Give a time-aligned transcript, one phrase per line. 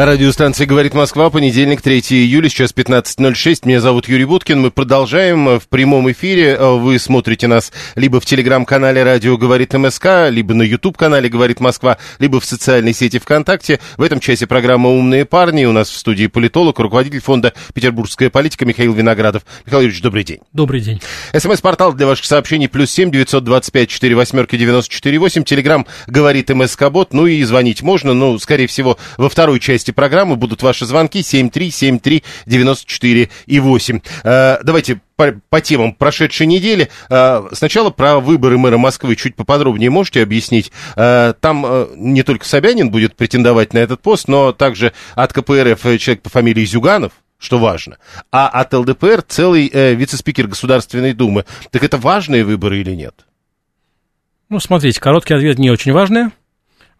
[0.00, 3.62] Радиостанция «Говорит Москва», понедельник, 3 июля, сейчас 15.06.
[3.64, 4.60] Меня зовут Юрий Буткин.
[4.60, 6.56] Мы продолжаем в прямом эфире.
[6.56, 12.38] Вы смотрите нас либо в телеграм-канале «Радио говорит МСК», либо на YouTube-канале «Говорит Москва», либо
[12.38, 13.80] в социальной сети ВКонтакте.
[13.96, 15.64] В этом часе программа «Умные парни».
[15.64, 19.42] У нас в студии политолог, руководитель фонда «Петербургская политика» Михаил Виноградов.
[19.66, 20.38] Михаил Юрьевич, добрый день.
[20.52, 21.02] Добрый день.
[21.36, 25.42] СМС-портал для ваших сообщений плюс семь девятьсот двадцать пять четыре восьмерки девяносто четыре восемь.
[25.42, 27.12] Телеграмм «Говорит МСК-бот».
[27.12, 31.20] Ну и звонить можно, но, скорее всего, во второй части части программы будут ваши звонки
[31.20, 34.00] 7373948 и 8.
[34.24, 36.88] Э, давайте по, по темам прошедшей недели.
[37.10, 40.70] Э, сначала про выборы мэра Москвы чуть поподробнее можете объяснить.
[40.96, 46.20] Э, там не только Собянин будет претендовать на этот пост, но также от КПРФ человек
[46.22, 47.96] по фамилии Зюганов, что важно,
[48.30, 51.46] а от ЛДПР целый э, вице-спикер Государственной Думы.
[51.70, 53.24] Так это важные выборы или нет?
[54.50, 56.26] Ну, смотрите, короткий ответ не очень важный.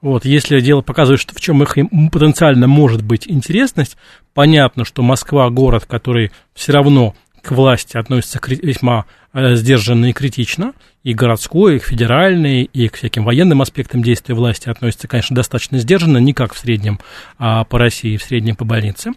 [0.01, 1.75] Вот, если дело показывает, что в чем их
[2.13, 3.97] потенциально может быть интересность,
[4.33, 10.75] понятно, что Москва город, который все равно к власти относится весьма э, сдержанно и критично,
[11.03, 16.19] и городской, и федеральный, и к всяким военным аспектам действия власти относится, конечно, достаточно сдержанно,
[16.19, 17.01] не как в среднем
[17.39, 19.13] а, по России, в среднем по больнице.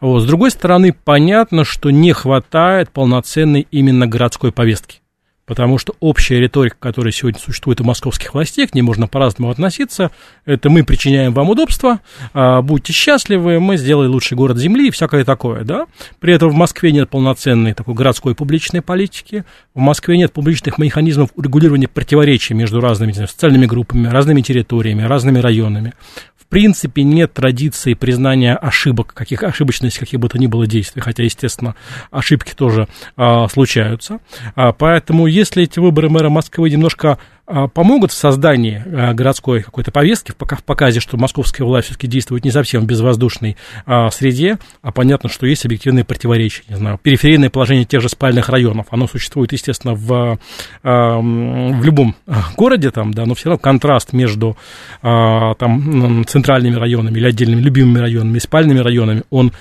[0.00, 0.20] Вот.
[0.20, 5.03] С другой стороны, понятно, что не хватает полноценной именно городской повестки.
[5.46, 10.10] Потому что общая риторика, которая сегодня существует у московских властей, к ней можно по-разному относиться.
[10.46, 12.00] Это мы причиняем вам удобства,
[12.32, 15.86] а, будьте счастливы, мы сделали лучший город Земли и всякое такое, да.
[16.18, 21.30] При этом в Москве нет полноценной такой городской публичной политики, в Москве нет публичных механизмов
[21.34, 25.92] урегулирования противоречий между разными социальными группами, разными территориями, разными районами
[26.54, 31.74] принципе нет традиции признания ошибок, каких ошибочности каких бы то ни было действий, хотя, естественно,
[32.12, 34.20] ошибки тоже а, случаются.
[34.54, 40.32] А, поэтому, если эти выборы мэра Москвы немножко помогут в создании а, городской какой-то повестки,
[40.32, 45.28] в показе, что московская власть все-таки действует не совсем в безвоздушной а, среде, а понятно,
[45.28, 46.62] что есть объективные противоречия.
[46.68, 50.38] Не знаю, периферийное положение тех же спальных районов, оно существует, естественно, в,
[50.82, 52.16] в любом
[52.56, 54.56] городе, там, да, но все равно контраст между
[55.02, 59.52] там, центральными районами или отдельными любимыми районами и спальными районами, он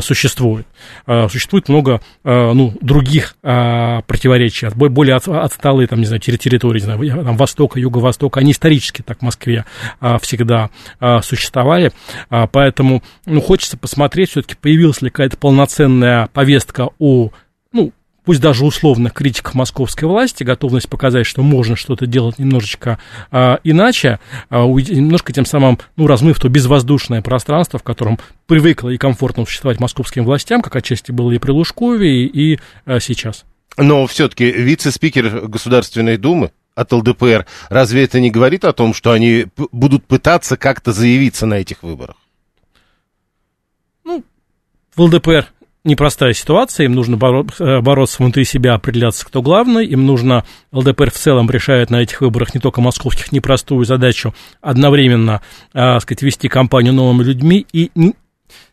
[0.00, 0.66] существует.
[1.06, 7.80] Существует много ну, других противоречий, более отсталые, там, не знаю, территории, не знаю, там, Востока,
[7.80, 9.64] Юго-Востока, они исторически так в Москве
[10.00, 10.70] а, всегда
[11.00, 11.92] а, существовали,
[12.28, 17.30] а, поэтому, ну, хочется посмотреть, все-таки появилась ли какая-то полноценная повестка о,
[17.72, 17.92] ну,
[18.24, 22.98] пусть даже условно критиках московской власти, готовность показать, что можно что-то делать немножечко
[23.30, 24.20] а, иначе,
[24.50, 29.80] а, немножко тем самым, ну, размыв то безвоздушное пространство, в котором привыкло и комфортно существовать
[29.80, 33.44] московским властям, как отчасти было и при Лужкове, и, и а, сейчас.
[33.76, 39.46] Но все-таки вице-спикер Государственной Думы, от ЛДПР, разве это не говорит о том, что они
[39.72, 42.16] будут пытаться как-то заявиться на этих выборах?
[44.04, 44.24] Ну,
[44.94, 45.46] в ЛДПР
[45.84, 51.16] непростая ситуация, им нужно э, бороться внутри себя, определяться, кто главный, им нужно, ЛДПР в
[51.16, 55.42] целом решает на этих выборах не только московских, непростую задачу одновременно,
[55.72, 57.90] так сказать, вести кампанию новыми людьми и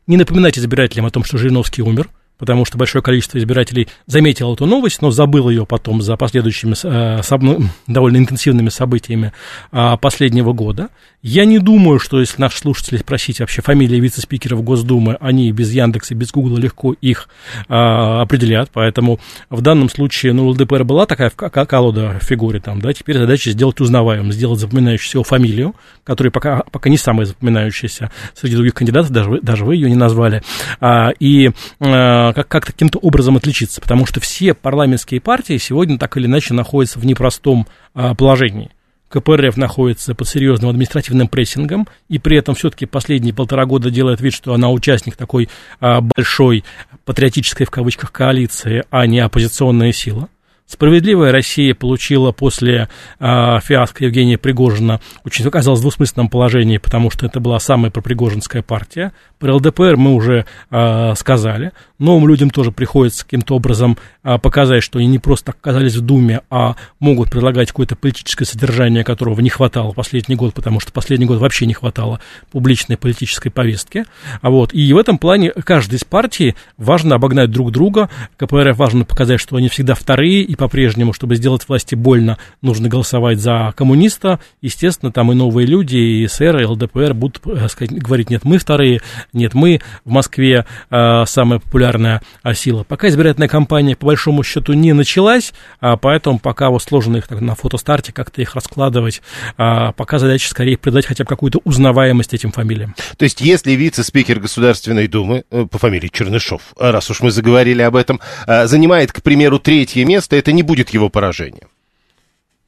[0.08, 2.10] не напоминать избирателям о том, что Жириновский умер–
[2.42, 7.22] потому что большое количество избирателей заметило эту новость, но забыло ее потом за последующими э,
[7.40, 9.32] ну, довольно интенсивными событиями
[9.72, 10.90] э, последнего года.
[11.24, 16.16] Я не думаю, что если наши слушатели спросить вообще фамилии вице-спикеров Госдумы, они без Яндекса,
[16.16, 17.30] без Гугла легко их
[17.70, 19.20] э, определят, поэтому
[19.52, 23.80] в данном случае, ну, ЛДПР была такая колода в фигуре там, да, теперь задача сделать
[23.80, 29.64] узнаваемым, сделать запоминающуюся фамилию, которая пока, пока не самая запоминающаяся среди других кандидатов, даже, даже
[29.64, 30.42] вы ее не назвали,
[30.80, 36.18] а, и а, как, как каким-то образом отличиться, потому что все парламентские партии сегодня так
[36.18, 38.72] или иначе находятся в непростом а, положении.
[39.12, 44.34] КПРФ находится под серьезным административным прессингом, и при этом все-таки последние полтора года делает вид,
[44.34, 45.50] что она участник такой
[45.80, 46.64] а, большой
[47.06, 50.30] патриотической в кавычках коалиции, а не оппозиционная сила.
[50.72, 52.88] Справедливая Россия получила после
[53.20, 58.62] э, фиаско Евгения Пригожина очень оказалась в двусмысленном положении, потому что это была самая пропригожинская
[58.62, 59.12] партия.
[59.38, 61.74] Про ЛДПР мы уже э, сказали.
[62.00, 66.40] Новым людям тоже приходится каким-то образом э, показать, что они не просто оказались в Думе,
[66.50, 71.40] а могут предлагать какое-то политическое содержание, которого не хватало последний год, потому что последний год
[71.40, 72.22] вообще не хватало
[72.54, 74.06] публичной политической повестки.
[74.42, 78.10] А вот, и в этом плане каждой из партий важно обогнать друг друга.
[78.38, 83.40] КПРФ важно показать, что они всегда вторые и по-прежнему, чтобы сделать власти больно, нужно голосовать
[83.40, 84.40] за коммуниста.
[84.62, 88.60] Естественно, там и новые люди, и СР, и ЛДПР будут э, сказать, говорить, нет, мы
[88.60, 89.02] вторые,
[89.34, 92.84] нет, мы в Москве э, самая популярная э, сила.
[92.84, 97.42] Пока избирательная кампания, по большому счету, не началась, а поэтому пока вот сложно их так,
[97.42, 99.24] на фотостарте как-то их раскладывать,
[99.58, 102.94] а пока задача скорее придать хотя бы какую-то узнаваемость этим фамилиям.
[103.18, 107.96] То есть, если вице-спикер Государственной Думы э, по фамилии Чернышов, раз уж мы заговорили об
[107.96, 111.70] этом, занимает, к примеру, третье место, это не будет его поражением?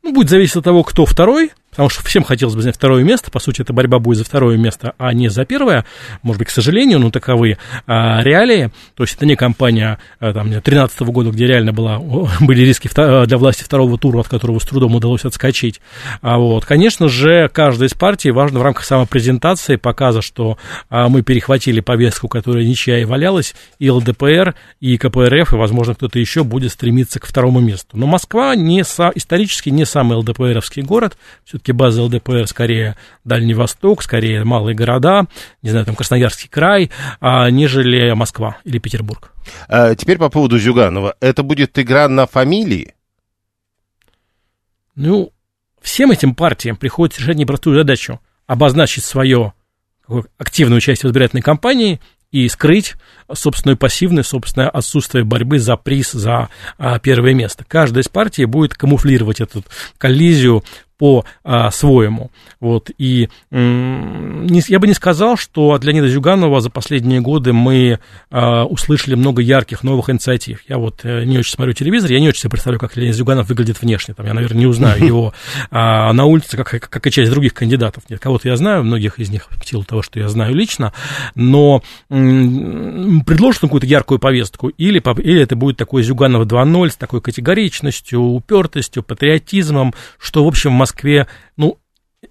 [0.02, 3.32] Ну, будет зависеть от того, кто второй, потому что всем хотелось бы занять второе место.
[3.32, 5.86] По сути, эта борьба будет за второе место, а не за первое.
[6.22, 8.72] Может быть, к сожалению, но таковы а, реалии.
[8.96, 12.00] То есть это не кампания а, 2013 года, где реально была,
[12.40, 15.82] были риски для власти второго тура, от которого с трудом удалось отскочить.
[16.22, 20.58] А вот, конечно же, каждая из партий важно в рамках самопрезентации, показа, что
[20.90, 26.20] а, мы перехватили повестку, которая ничья и валялась, и ЛДПР, и КПРФ, и, возможно, кто-то
[26.20, 27.98] еще будет стремиться к второму месту.
[27.98, 34.04] Но Москва не исторически не самый ЛДПРовский город, все все-таки база ЛДПР скорее Дальний Восток,
[34.04, 35.28] скорее малые города,
[35.62, 39.32] не знаю, там Красноярский край, а, нежели Москва или Петербург.
[39.70, 41.16] А теперь по поводу Зюганова.
[41.22, 42.96] Это будет игра на фамилии?
[44.96, 45.32] Ну,
[45.82, 49.54] всем этим партиям приходится решать непростую задачу обозначить свое
[50.38, 52.02] активное участие в избирательной кампании
[52.34, 52.96] и скрыть
[53.32, 56.50] собственную пассивность, собственное отсутствие борьбы за приз, за
[56.80, 57.64] а, первое место.
[57.66, 59.64] Каждая из партий будет камуфлировать эту
[60.00, 60.64] коллизию
[60.98, 62.32] по-своему.
[62.60, 68.00] Вот, и я бы не сказал, что от Леонида Зюганова за последние годы мы
[68.30, 70.62] а, услышали много ярких новых инициатив.
[70.68, 73.50] Я вот э, не очень смотрю телевизор, я не очень себе представляю, как Леонид Зюганов
[73.50, 74.14] выглядит внешне.
[74.14, 75.34] Там, я, наверное, не узнаю его
[75.72, 78.04] а, на улице, как, как и часть других кандидатов.
[78.10, 80.94] Нет, кого-то я знаю, многих из них в силу того, что я знаю лично,
[81.36, 87.22] но м- предложат какую-то яркую повестку, или, или это будет такой Зюганов 2.0 с такой
[87.22, 90.93] категоричностью, упертостью, патриотизмом, что, в общем, в Москве,
[91.58, 91.78] ну,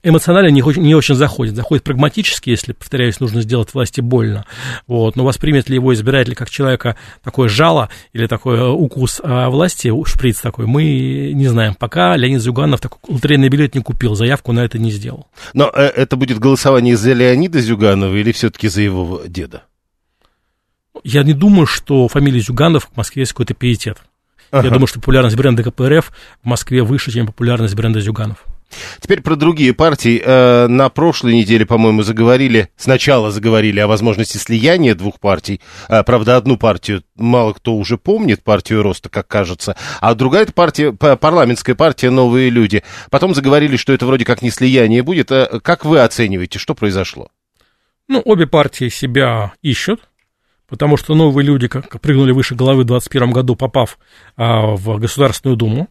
[0.02, 1.56] эмоционально не, не очень заходит.
[1.56, 4.44] Заходит прагматически, если, повторяюсь, нужно сделать власти больно.
[4.86, 5.16] Вот.
[5.16, 9.92] Но воспримет ли его избиратель как человека такое жало или такой э, укус а, власти,
[10.06, 11.74] шприц такой, мы не знаем.
[11.74, 15.28] Пока Леонид Зюганов такой лотерейный билет не купил, заявку на это не сделал.
[15.54, 19.64] Но э, это будет голосование за Леонида Зюганова или все-таки за его деда?
[21.04, 23.98] Я не думаю, что фамилия Зюганов в Москве есть какой-то пиетет.
[24.52, 24.66] Ага.
[24.66, 26.12] Я думаю, что популярность бренда КПРФ
[26.42, 28.44] в Москве выше, чем популярность бренда Зюганов.
[29.00, 30.22] Теперь про другие партии.
[30.24, 35.60] Э, на прошлой неделе, по-моему, заговорили, сначала заговорили о возможности слияния двух партий.
[35.88, 40.52] Э, правда, одну партию мало кто уже помнит, партию Роста, как кажется, а другая это
[40.52, 42.82] партия, парламентская партия «Новые люди».
[43.10, 45.30] Потом заговорили, что это вроде как не слияние будет.
[45.30, 47.28] Э, как вы оцениваете, что произошло?
[48.08, 50.00] Ну, обе партии себя ищут
[50.72, 53.98] потому что новые люди как прыгнули выше головы в 2021 году, попав
[54.38, 55.90] а, в Государственную Думу,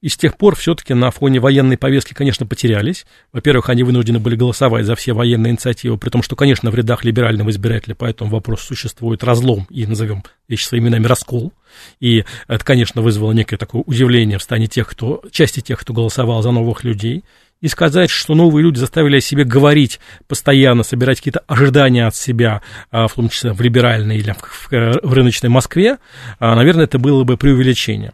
[0.00, 3.04] и с тех пор все-таки на фоне военной повестки, конечно, потерялись.
[3.34, 7.04] Во-первых, они вынуждены были голосовать за все военные инициативы, при том, что, конечно, в рядах
[7.04, 11.52] либерального избирателя по этому вопросу существует разлом и, назовем вещи своими именами, раскол.
[12.00, 16.40] И это, конечно, вызвало некое такое удивление в стане тех, кто, части тех, кто голосовал
[16.40, 17.22] за новых людей
[17.62, 22.60] и сказать, что новые люди заставили о себе говорить постоянно, собирать какие-то ожидания от себя,
[22.90, 24.34] а, в том числе в либеральной или
[24.70, 25.96] в рыночной Москве,
[26.38, 28.12] а, наверное, это было бы преувеличение.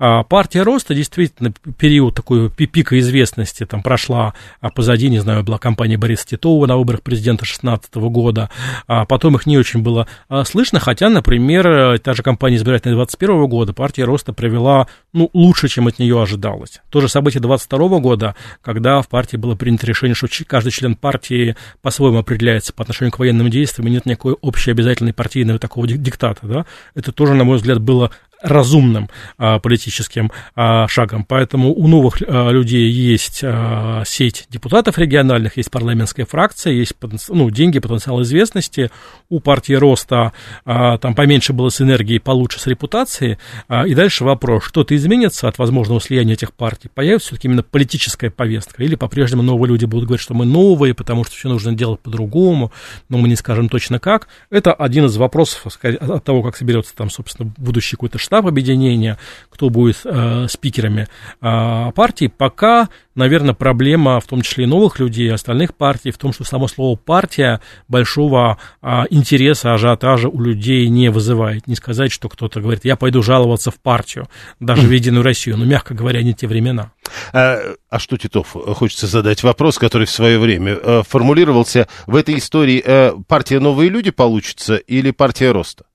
[0.00, 5.58] А партия роста действительно период такой пика известности там прошла а позади, не знаю, была
[5.58, 8.48] кампания Бориса Титова на выборах президента 2016 года,
[8.86, 13.48] а потом их не очень было а, слышно, хотя, например, та же кампания избирательная 2021
[13.48, 16.80] года партия роста провела ну, лучше, чем от нее ожидалось.
[16.90, 21.56] То же событие 2022 года, когда в партии было принято решение, что каждый член партии
[21.82, 26.46] по-своему определяется по отношению к военным действиям, и нет никакой общей обязательной партийного такого диктата,
[26.46, 28.12] да, это тоже, на мой взгляд, было
[28.42, 31.24] разумным а, политическим а, шагом.
[31.24, 36.94] Поэтому у новых а, людей есть а, сеть депутатов региональных, есть парламентская фракция, есть
[37.28, 38.90] ну, деньги, потенциал известности.
[39.28, 40.32] У партии роста
[40.64, 43.38] а, там поменьше было с энергией, получше с репутацией.
[43.68, 46.88] А, и дальше вопрос, что-то изменится от возможного слияния этих партий?
[46.92, 48.82] Появится все-таки именно политическая повестка?
[48.82, 52.72] Или по-прежнему новые люди будут говорить, что мы новые, потому что все нужно делать по-другому,
[53.08, 54.28] но мы не скажем точно как?
[54.50, 59.16] Это один из вопросов от того, как соберется там, собственно, будущий какой-то штаб объединения,
[59.48, 61.08] кто будет э, спикерами
[61.40, 66.18] э, партии, пока, наверное, проблема, в том числе и новых людей, и остальных партий, в
[66.18, 71.66] том, что само слово партия большого э, интереса, ажиотажа у людей не вызывает.
[71.66, 74.28] Не сказать, что кто-то говорит, я пойду жаловаться в партию,
[74.60, 76.92] даже в Единую Россию, но, мягко говоря, не те времена.
[77.32, 77.58] А,
[77.88, 81.88] а что, Титов, хочется задать вопрос, который в свое время э, формулировался.
[82.06, 85.87] В этой истории э, партия «Новые люди» получится или партия роста?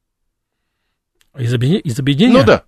[1.38, 1.82] Из, объединения?
[1.82, 2.40] из объединения?
[2.40, 2.64] Ну да.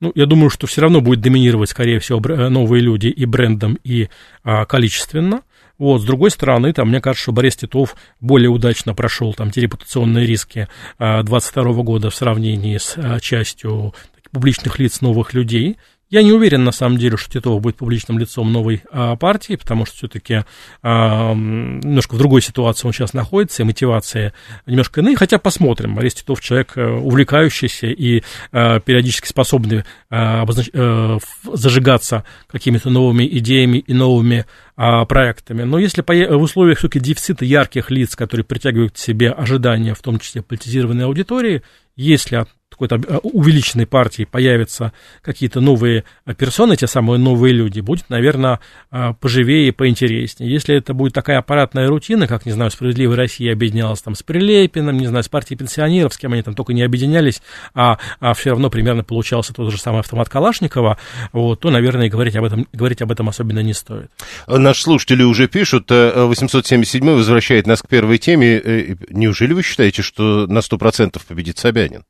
[0.00, 3.78] Ну, я думаю, что все равно будет доминировать, скорее всего, э, новые люди и брендом,
[3.84, 4.08] и
[4.42, 5.42] а, количественно.
[5.78, 9.60] Вот, с другой стороны, там, мне кажется, что Борис Титов более удачно прошел там те
[9.60, 10.68] репутационные риски
[10.98, 13.94] 22 а, года в сравнении с а, частью
[14.32, 15.78] публичных лиц новых людей.
[16.12, 19.86] Я не уверен, на самом деле, что Титов будет публичным лицом новой а, партии, потому
[19.86, 20.44] что все-таки
[20.82, 24.34] а, немножко в другой ситуации он сейчас находится, и мотивация
[24.66, 25.16] немножко иные.
[25.16, 25.94] Хотя посмотрим.
[25.94, 30.68] Борис Титов человек э, увлекающийся и а, периодически способный а, обознач...
[30.74, 31.16] а,
[31.50, 34.44] зажигаться какими-то новыми идеями и новыми
[34.76, 35.62] а, проектами.
[35.62, 36.12] Но если по...
[36.12, 41.06] в условиях все-таки дефицита ярких лиц, которые притягивают к себе ожидания, в том числе политизированной
[41.06, 41.62] аудитории,
[41.96, 42.44] если
[42.82, 46.04] какой-то э, увеличенной партии появятся какие-то новые
[46.36, 48.60] персоны, те самые новые люди, будет, наверное,
[48.90, 50.50] э, поживее и поинтереснее.
[50.50, 54.96] Если это будет такая аппаратная рутина, как, не знаю, «Справедливая Россия» объединялась там с Прилепиным,
[54.96, 57.42] не знаю, с партией пенсионеров, с кем они там только не объединялись,
[57.74, 60.98] а, а все равно примерно получался тот же самый автомат Калашникова,
[61.32, 64.10] вот, то, наверное, говорить об этом, говорить об этом особенно не стоит.
[64.46, 68.96] Наши слушатели уже пишут, 877 э, возвращает нас к первой теме.
[69.10, 72.04] Неужели вы считаете, что на 100% победит Собянин?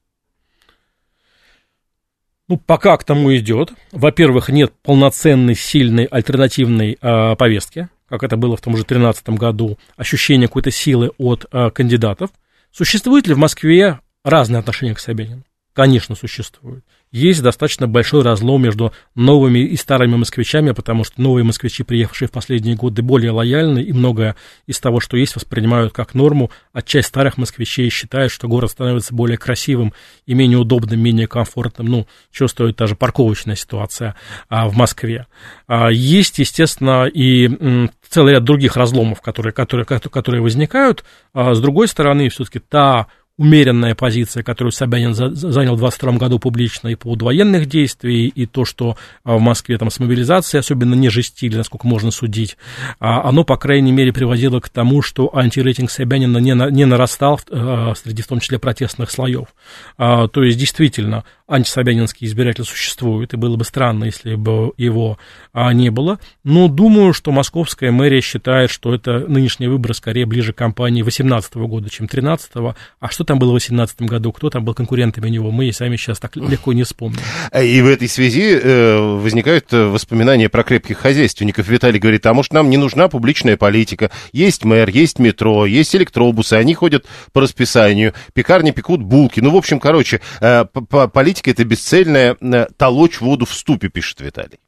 [2.49, 3.73] Ну, пока к тому идет.
[3.93, 9.79] Во-первых, нет полноценной, сильной альтернативной э, повестки, как это было в том же 2013 году,
[9.97, 12.31] ощущение какой-то силы от э, кандидатов.
[12.71, 15.45] Существует ли в Москве разные отношения к Собянину?
[15.73, 21.85] Конечно, существует есть достаточно большой разлом между новыми и старыми москвичами, потому что новые москвичи,
[21.85, 24.35] приехавшие в последние годы, более лояльны, и многое
[24.67, 29.15] из того, что есть, воспринимают как норму, а часть старых москвичей считает, что город становится
[29.15, 29.93] более красивым
[30.27, 34.17] и менее удобным, менее комфортным, ну, что стоит та же парковочная ситуация
[34.49, 35.27] а, в Москве.
[35.69, 41.05] А, есть, естественно, и целый ряд других разломов, которые, которые, которые возникают.
[41.35, 43.09] А, с другой стороны, все-таки та
[43.39, 48.47] умеренная позиция, которую Собянин занял в 22 году публично и по поводу военных действий, и
[48.47, 52.59] то, что а, в Москве там с мобилизацией особенно не жестили, насколько можно судить,
[53.01, 57.95] а, оно, по крайней мере, приводило к тому, что антирейтинг Собянина не, не нарастал а,
[57.95, 59.49] среди, в том числе, протестных слоев.
[59.97, 65.19] То есть, действительно, антисобянинский избиратель существует, и было бы странно, если бы его
[65.55, 66.19] не было.
[66.45, 71.55] Но думаю, что московская мэрия считает, что это нынешний выбор скорее ближе к кампании 2018
[71.55, 72.77] года, чем 2013.
[73.01, 75.97] А что там было в 2018 году, кто там был конкурентами него, мы и сами
[75.97, 77.21] сейчас так легко не вспомним.
[77.61, 81.69] И в этой связи э, возникают э, воспоминания про крепких хозяйственников.
[81.69, 84.11] Виталий говорит, а может нам не нужна публичная политика?
[84.33, 89.41] Есть мэр, есть метро, есть электробусы, они ходят по расписанию, пекарни пекут булки.
[89.41, 94.59] Ну, в общем, короче, э, политика это бесцельная э, толочь воду в ступе, пишет Виталий.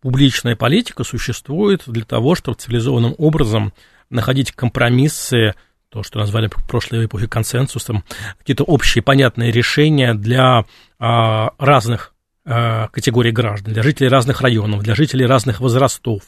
[0.00, 3.72] Публичная политика существует для того, чтобы цивилизованным образом
[4.10, 5.54] находить компромиссы
[5.94, 8.02] то, что назвали в прошлой эпохе консенсусом,
[8.38, 10.64] какие-то общие понятные решения для
[10.98, 16.22] а, разных а, категорий граждан, для жителей разных районов, для жителей разных возрастов,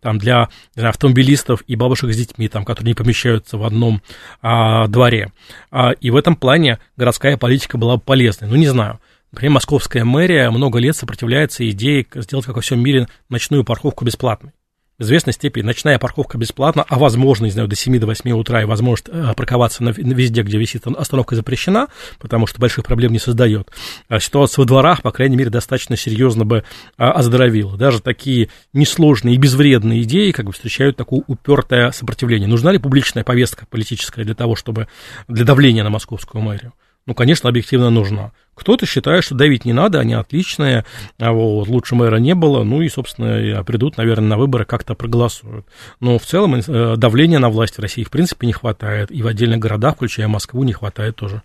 [0.00, 4.00] там, для знаю, автомобилистов и бабушек с детьми, там, которые не помещаются в одном
[4.40, 5.32] а, дворе.
[5.70, 8.48] А, и в этом плане городская политика была полезной.
[8.48, 9.00] Ну, не знаю.
[9.32, 14.52] Например, московская мэрия много лет сопротивляется идее сделать, как во всем мире, ночную парковку бесплатной
[15.00, 18.60] в известной степени ночная парковка бесплатна, а возможно, не знаю, до 7 до 8 утра
[18.60, 21.88] и возможность э, парковаться на, везде, где висит остановка запрещена,
[22.18, 23.70] потому что больших проблем не создает.
[24.08, 26.64] А ситуация во дворах, по крайней мере, достаточно серьезно бы
[26.98, 27.78] а, оздоровила.
[27.78, 32.48] Даже такие несложные и безвредные идеи как бы встречают такое упертое сопротивление.
[32.48, 34.86] Нужна ли публичная повестка политическая для того, чтобы
[35.28, 36.74] для давления на московскую мэрию?
[37.06, 38.32] Ну, конечно, объективно нужна.
[38.54, 40.84] Кто-то считает, что давить не надо, они отличные,
[41.18, 45.66] а вот, лучше мэра не было, ну и, собственно, придут, наверное, на выборы, как-то проголосуют.
[45.98, 49.26] Но в целом э, давления на власть в России, в принципе, не хватает, и в
[49.26, 51.42] отдельных городах, включая Москву, не хватает тоже.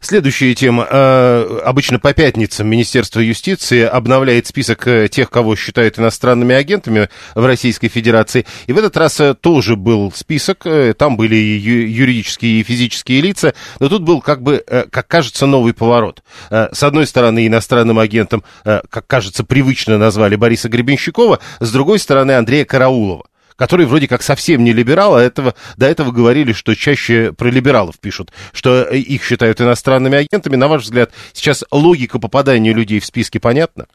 [0.00, 0.86] Следующая тема.
[0.90, 7.44] Э, обычно по пятницам Министерство юстиции обновляет список э, тех, кого считают иностранными агентами в
[7.44, 8.46] Российской Федерации.
[8.66, 10.66] И в этот раз э, тоже был список.
[10.96, 13.54] Там были и юридические и физические лица.
[13.80, 16.22] Но тут был, как бы, как кажется, новый поворот.
[16.50, 21.40] С одной стороны, иностранным агентом, как кажется, привычно назвали Бориса Гребенщикова.
[21.60, 23.24] С другой стороны, Андрея Караулова
[23.58, 27.98] который вроде как совсем не либерал, а этого, до этого говорили, что чаще про либералов
[27.98, 30.56] пишут, что их считают иностранными агентами.
[30.56, 33.86] На ваш взгляд, сейчас логика попадания людей в списки понятна?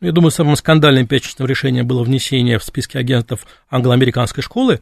[0.00, 4.80] Я думаю, самым скандальным пятничным решением было внесение в списки агентов англо-американской школы,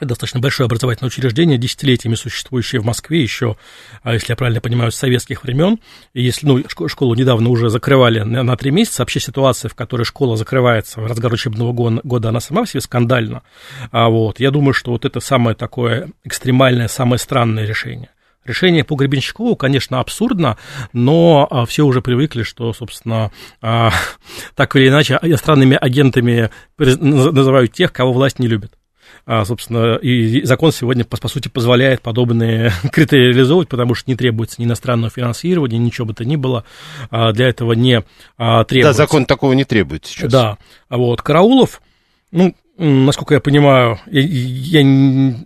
[0.00, 3.56] достаточно большое образовательное учреждение, десятилетиями существующее в Москве еще,
[4.02, 5.78] а если я правильно понимаю, с советских времен.
[6.12, 10.36] И если, ну, школу недавно уже закрывали на три месяца, вообще ситуация, в которой школа
[10.36, 13.42] закрывается в разгар учебного года, она сама в себе скандальна.
[13.90, 18.10] А вот, я думаю, что вот это самое такое экстремальное, самое странное решение.
[18.44, 20.56] Решение по Гребенщикову, конечно, абсурдно,
[20.92, 23.90] но а, все уже привыкли, что, собственно, а,
[24.54, 28.72] так или иначе иностранными агентами называют тех, кого власть не любит.
[29.28, 34.14] А, собственно, и закон сегодня, по, по сути, позволяет подобные критерии реализовывать, потому что не
[34.14, 36.64] требуется ни иностранного финансирования, ничего бы то ни было,
[37.10, 38.04] а, для этого не
[38.38, 38.92] а, требуется.
[38.98, 40.30] Да, закон такого не требует сейчас.
[40.30, 41.82] Да, вот, Караулов,
[42.30, 45.36] ну, насколько я понимаю, я, я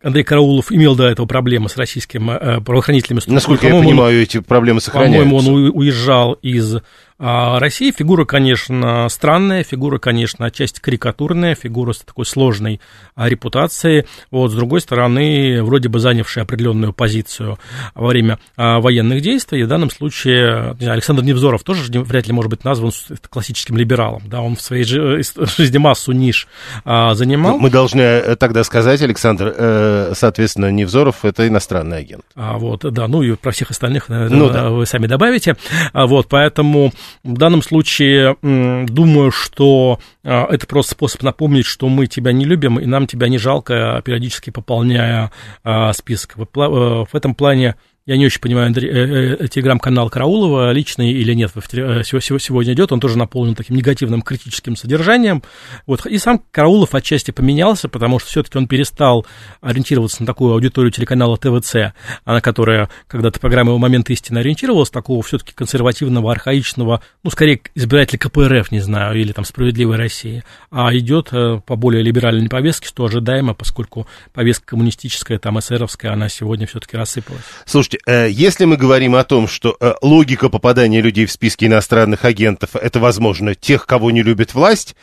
[0.00, 3.34] Андрей Караулов имел до этого проблемы с российскими э, правоохранительными структурами.
[3.34, 5.28] Насколько я понимаю, он, эти проблемы сохраняются.
[5.28, 6.76] По-моему, он уезжал из
[7.18, 12.80] а Россия фигура, конечно, странная, фигура, конечно, отчасти карикатурная, фигура с такой сложной
[13.14, 14.06] а, репутацией.
[14.30, 17.58] Вот, с другой стороны, вроде бы занявшая определенную позицию
[17.94, 19.60] во время а, военных действий.
[19.60, 22.92] И в данном случае знаю, Александр Невзоров тоже вряд ли может быть назван
[23.28, 24.22] классическим либералом.
[24.26, 25.22] Да, он в своей э,
[25.56, 26.48] жизни массу ниш
[26.84, 27.58] а, занимал.
[27.58, 32.24] Мы должны э, тогда сказать, Александр, э, соответственно, Невзоров это иностранный агент.
[32.34, 34.70] А, вот, да, ну и про всех остальных, наверное, ну, да.
[34.70, 35.56] вы сами добавите.
[35.92, 36.92] А, вот, поэтому
[37.24, 42.78] в данном случае думаю, что а, это просто способ напомнить, что мы тебя не любим,
[42.78, 45.30] и нам тебя не жалко, периодически пополняя
[45.64, 46.34] а, список.
[46.36, 47.76] В э, этом плане
[48.08, 52.90] я не очень понимаю, Андрей, э, э, телеграм-канал Караулова личный или нет, э, сегодня идет,
[52.90, 55.42] он тоже наполнен таким негативным критическим содержанием.
[55.86, 56.06] Вот.
[56.06, 59.26] И сам Караулов отчасти поменялся, потому что все-таки он перестал
[59.60, 61.92] ориентироваться на такую аудиторию телеканала ТВЦ,
[62.24, 68.18] на которая когда-то программа его «Момент истины» ориентировалась, такого все-таки консервативного, архаичного, ну, скорее, избирателя
[68.20, 73.52] КПРФ, не знаю, или там «Справедливой России», а идет по более либеральной повестке, что ожидаемо,
[73.52, 77.44] поскольку повестка коммунистическая, там, эсеровская, она сегодня все-таки рассыпалась.
[77.66, 82.24] Слушайте, Э, если мы говорим о том, что э, логика попадания людей в списки иностранных
[82.24, 84.96] агентов, это, возможно, тех, кого не любит власть,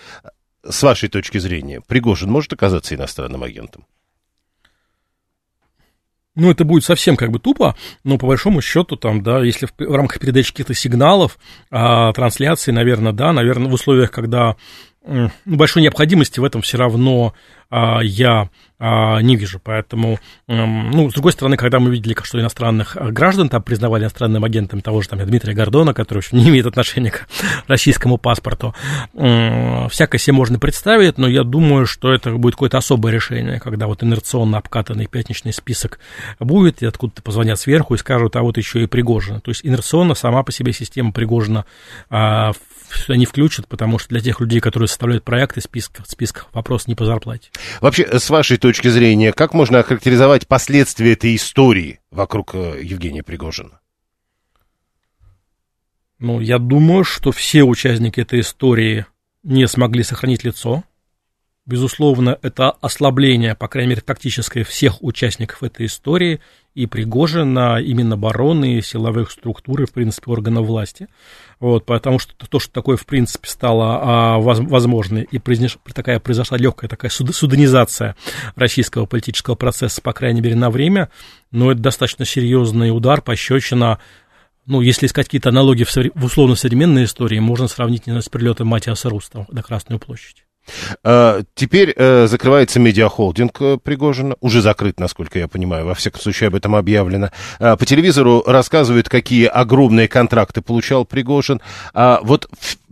[0.68, 3.86] с вашей точки зрения, Пригожин может оказаться иностранным агентом?
[6.36, 9.74] Ну, это будет совсем как бы тупо, но по большому счету, там, да, если в,
[9.78, 11.38] в рамках передачи каких-то сигналов,
[11.72, 14.58] а, трансляции, наверное, да, наверное, в условиях, когда
[15.08, 17.34] ну, большой необходимости в этом все равно
[18.04, 19.62] я а, не вижу.
[19.64, 24.44] Поэтому, ну, с другой стороны, когда мы видели, что иностранных а, граждан там признавали иностранным
[24.44, 27.28] агентом того же там Дмитрия Гордона, который еще не имеет отношения к
[27.68, 28.76] российскому паспорту,
[29.14, 34.04] всякое себе можно представить, но я думаю, что это будет какое-то особое решение, когда вот
[34.04, 36.00] инерционно обкатанный пятничный список
[36.40, 39.40] будет, и откуда-то позвонят сверху и скажут, а вот еще и Пригожина.
[39.40, 41.66] То есть инерционно сама по себе система Пригожина
[42.10, 46.96] сюда не включат, потому что для тех людей, которые составляют проекты, список, список вопрос не
[46.96, 47.50] по зарплате.
[47.82, 53.80] Вообще, с вашей точки зрения, как можно охарактеризовать последствия этой истории вокруг э, Евгения Пригожина?
[56.20, 59.06] Ну, я думаю, что все участники этой истории
[59.44, 60.84] не смогли сохранить лицо,
[61.68, 66.40] Безусловно, это ослабление, по крайней мере, тактическое всех участников этой истории,
[66.76, 71.08] и Пригожина, именно бароны, силовых структур и, в принципе, органов власти.
[71.60, 76.58] Вот, потому что то, что такое, в принципе, стало а, возможно, и произнеш, такая произошла
[76.58, 78.16] легкая такая суд, судонизация
[78.56, 81.10] российского политического процесса, по крайней мере, на время,
[81.52, 84.00] но это достаточно серьезный удар, пощечина
[84.68, 88.68] ну, если искать какие-то аналогии в, в условно-современной истории, можно сравнить, не знаю, с прилетом
[88.68, 90.45] Матиаса Руста на Красную площадь.
[91.04, 96.48] А, теперь э, закрывается медиахолдинг э, Пригожина, уже закрыт, насколько я понимаю, во всяком случае
[96.48, 97.30] об этом объявлено.
[97.60, 101.62] По телевизору рассказывают, какие огромные контракты получал Пригожин.
[101.94, 102.50] А вот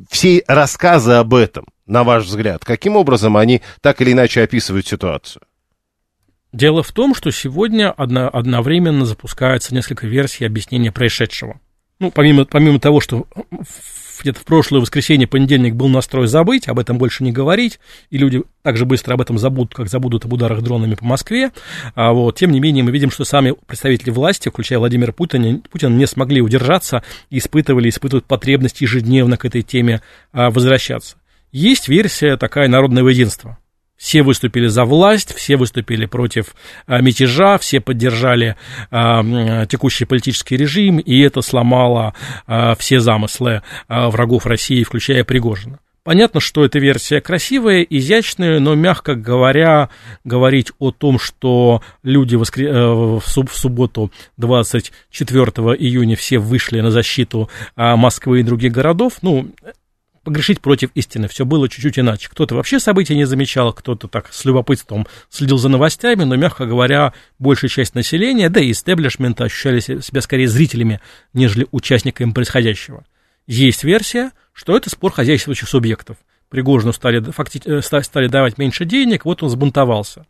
[0.10, 5.42] все рассказы об этом, на ваш взгляд, каким образом они так или иначе описывают ситуацию?
[6.54, 11.60] Дело в том, что сегодня одно, одновременно запускается несколько версий объяснения происшедшего.
[12.00, 13.26] Ну, помимо, помимо того, что
[14.24, 18.42] где-то в прошлое воскресенье, понедельник был настрой забыть, об этом больше не говорить, и люди
[18.64, 21.52] так же быстро об этом забудут, как забудут об ударах дронами по Москве.
[21.94, 25.94] А вот, тем не менее, мы видим, что сами представители власти, включая Владимира Путина, Путина,
[25.94, 31.18] не смогли удержаться и испытывали, испытывают потребность ежедневно к этой теме а, возвращаться.
[31.52, 33.60] Есть версия такая народного единства.
[34.04, 36.56] Все выступили за власть, все выступили против
[36.88, 38.58] а, мятежа, все поддержали
[38.92, 42.14] а, текущий политический режим, и это сломало
[42.46, 45.80] а, все замыслы а, врагов России, включая Пригожина.
[46.04, 49.88] Понятно, что эта версия красивая, изящная, но, мягко говоря,
[50.26, 52.62] говорить о том, что люди воскр...
[52.62, 55.46] Э, в субботу 24
[55.80, 59.48] июня все вышли на защиту Москвы и других городов, ну,
[60.24, 61.28] погрешить против истины.
[61.28, 62.30] Все было чуть-чуть иначе.
[62.30, 67.14] Кто-то вообще события не замечал, кто-то так с любопытством следил за новостями, но, мягко говоря,
[67.40, 71.02] большая часть населения, да и истеблишмента ощущали себя скорее зрителями,
[71.34, 73.06] нежели участниками происходящего.
[73.48, 76.18] Есть версия, что это спор хозяйствующих субъектов.
[76.50, 80.26] Пригожину стали, факти, э, стали давать меньше денег, вот он сбунтовался.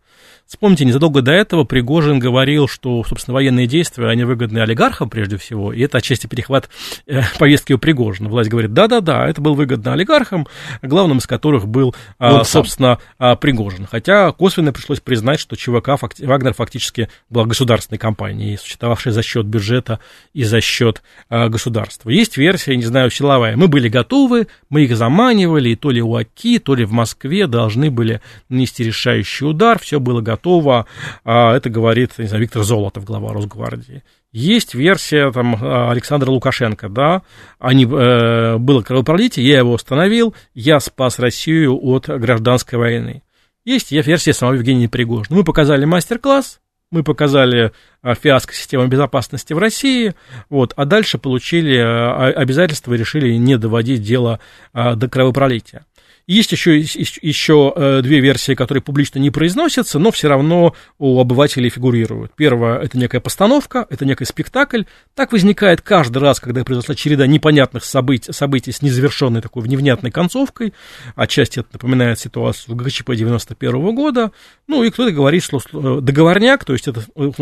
[0.53, 5.73] Вспомните, незадолго до этого Пригожин говорил, что, собственно, военные действия, они выгодны олигархам прежде всего,
[5.73, 6.69] и это отчасти перехват
[7.07, 8.29] э, повестки у Пригожина.
[8.29, 10.47] Власть говорит, да-да-да, это был выгодно олигархам,
[10.83, 13.87] главным из которых был, а, собственно, а, Пригожин.
[13.89, 19.47] Хотя косвенно пришлось признать, что ЧВК, факти, Вагнер фактически была государственной компанией, существовавшей за счет
[19.47, 19.99] бюджета
[20.33, 22.11] и за счет а, государства.
[22.11, 23.57] Есть версия, не знаю, силовая.
[23.57, 27.47] Мы были готовы, мы их заманивали, и то ли у Аки, то ли в Москве
[27.47, 30.85] должны были нанести решающий удар, все было готово готово.
[31.23, 34.03] А это говорит, не знаю, Виктор Золотов, глава Росгвардии.
[34.31, 35.55] Есть версия там,
[35.91, 37.21] Александра Лукашенко, да,
[37.59, 43.21] они, э, было кровопролитие, я его остановил, я спас Россию от гражданской войны.
[43.63, 45.37] Есть версия самого Евгения Пригожина.
[45.37, 50.15] Мы показали мастер-класс, мы показали э, фиаско системы безопасности в России,
[50.49, 54.39] вот, а дальше получили э, обязательства и решили не доводить дело
[54.73, 55.85] до кровопролития.
[56.25, 61.69] Есть еще, еще э, две версии, которые публично не произносятся, но все равно у обывателей
[61.69, 62.31] фигурируют.
[62.37, 64.83] Первое– это некая постановка, это некий спектакль.
[65.15, 70.73] Так возникает каждый раз, когда произошла череда непонятных событий, событий с незавершенной такой невнятной концовкой.
[71.15, 74.31] Отчасти это напоминает ситуацию в ГЧП 91 года.
[74.67, 77.01] Ну, и кто-то говорит, что э, договорняк, то есть это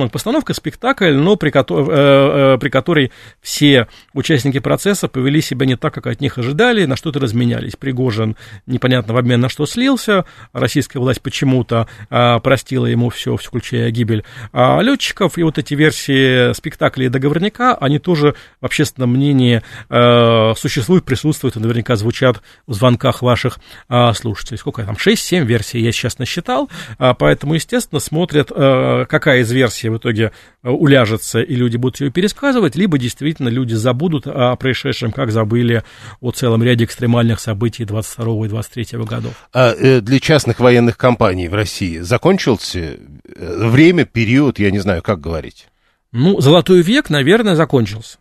[0.09, 6.07] постановка, спектакль, но при, э, при которой все участники процесса повели себя не так, как
[6.07, 7.75] от них ожидали, на что-то разменялись.
[7.75, 8.35] Пригожин
[8.71, 14.23] непонятно в обмен на что слился, российская власть почему-то а, простила ему все, включая гибель.
[14.53, 21.05] А, летчиков, и вот эти версии спектакля договорника, они тоже в общественном мнении а, существуют,
[21.05, 24.57] присутствуют и наверняка звучат в звонках ваших а, слушателей.
[24.57, 29.89] Сколько там, 6-7 версий я сейчас насчитал, а, поэтому, естественно, смотрят, а, какая из версий
[29.89, 30.31] в итоге
[30.63, 35.83] уляжется, и люди будут ее пересказывать, либо действительно люди забудут о происшедшем, как забыли
[36.19, 39.33] о целом ряде экстремальных событий 22 и 23 годов.
[39.53, 45.01] А э, для частных военных компаний в России закончился э, время, период, я не знаю,
[45.01, 45.67] как говорить?
[46.11, 48.17] Ну, золотой век, наверное, закончился.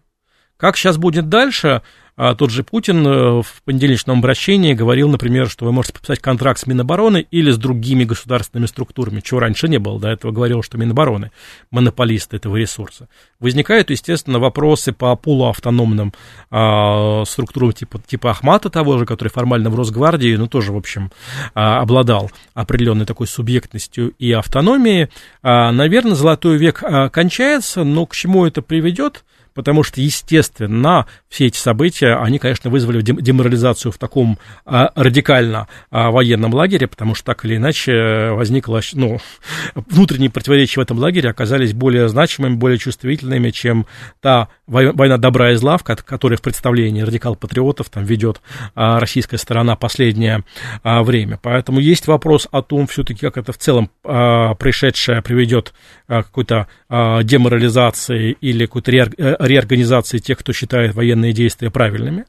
[0.61, 1.81] Как сейчас будет дальше,
[2.23, 6.61] а тот же Путин э, в понедельничном обращении говорил, например, что вы можете подписать контракт
[6.61, 9.99] с Минобороны или с другими государственными структурами, чего раньше не было.
[9.99, 11.31] До этого говорил, что Минобороны
[11.71, 13.09] монополисты этого ресурса.
[13.39, 16.13] Возникают, естественно, вопросы по полуавтономным
[16.51, 21.11] а, структурам типа, типа Ахмата того же, который формально в Росгвардии, но тоже, в общем,
[21.55, 25.09] а, обладал определенной такой субъектностью и автономией.
[25.43, 29.25] А, наверное, золотой век а, кончается, но к чему это приведет?
[29.55, 36.11] Потому что, естественно, все эти события, они, конечно, вызвали деморализацию в таком а, радикально а,
[36.11, 39.19] военном лагере, потому что так или иначе возникло, ну,
[39.75, 43.87] внутренние противоречия в этом лагере оказались более значимыми, более чувствительными, чем
[44.21, 48.41] та война добра и зла, в которой в представлении радикал-патриотов там ведет
[48.75, 50.45] а, российская сторона последнее
[50.85, 51.39] время.
[51.43, 55.73] Поэтому есть вопрос о том, все-таки, как это в целом происшедшее приведет
[56.11, 62.27] какой-то а, деморализации или какой-то реорганизации тех, кто считает военные действия правильными.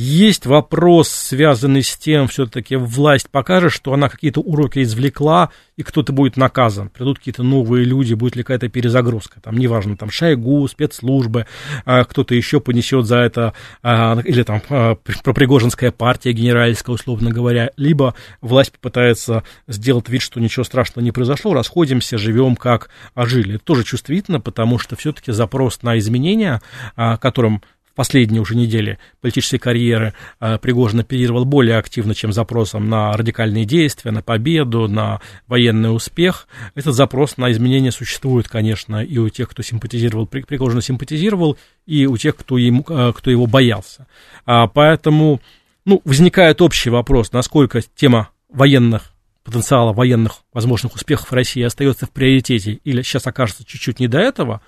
[0.00, 6.12] Есть вопрос, связанный с тем, все-таки власть покажет, что она какие-то уроки извлекла, и кто-то
[6.12, 6.88] будет наказан.
[6.88, 9.40] Придут какие-то новые люди, будет ли какая-то перезагрузка.
[9.40, 11.46] Там, неважно, там Шойгу, спецслужбы,
[11.84, 17.72] а, кто-то еще понесет за это, а, или там а, пропригожинская партия генеральская, условно говоря.
[17.76, 23.56] Либо власть попытается сделать вид, что ничего страшного не произошло, расходимся, живем как жили.
[23.56, 26.62] Это тоже чувствительно, потому что все-таки запрос на изменения,
[26.94, 27.62] которым
[27.98, 34.12] последние уже недели политической карьеры э, Пригожин оперировал более активно, чем запросом на радикальные действия,
[34.12, 36.46] на победу, на военный успех.
[36.76, 42.16] Этот запрос на изменения существует, конечно, и у тех, кто симпатизировал, Пригожин симпатизировал, и у
[42.16, 44.06] тех, кто, ему, э, кто его боялся.
[44.46, 45.40] А, поэтому
[45.84, 49.12] ну, возникает общий вопрос, насколько тема военных
[49.48, 54.60] потенциала военных возможных успехов России остается в приоритете или сейчас окажется чуть-чуть не до этого,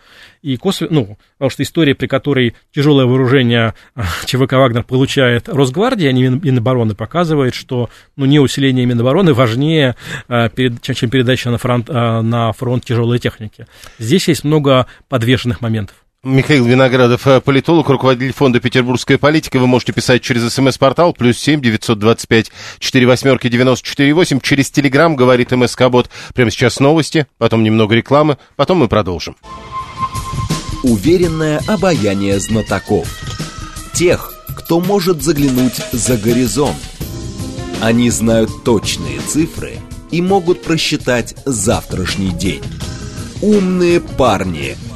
[0.42, 6.08] и косвенно, ну, потому что история, при которой тяжелое вооружение а, ЧВК «Вагнер» получает Росгвардия,
[6.08, 9.96] а не Минобороны, показывает, что ну, не усиление Минобороны важнее,
[10.28, 13.66] а, чем, чем передача на фронт, а, на фронт тяжелой техники.
[13.98, 15.96] Здесь есть много подвешенных моментов.
[16.22, 19.58] Михаил Виноградов, э, политолог, руководитель фонда «Петербургская политика».
[19.58, 24.38] Вы можете писать через смс-портал плюс семь девятьсот двадцать пять четыре восьмерки девяносто четыре восемь.
[24.38, 26.10] Через телеграм говорит МСК-бот.
[26.34, 29.34] Прямо сейчас новости, потом немного рекламы, потом мы продолжим.
[30.82, 33.08] Уверенное обаяние знатоков.
[33.94, 36.76] Тех, кто может заглянуть за горизонт.
[37.80, 39.78] Они знают точные цифры
[40.10, 42.62] и могут просчитать завтрашний день.
[43.40, 44.76] Умные парни–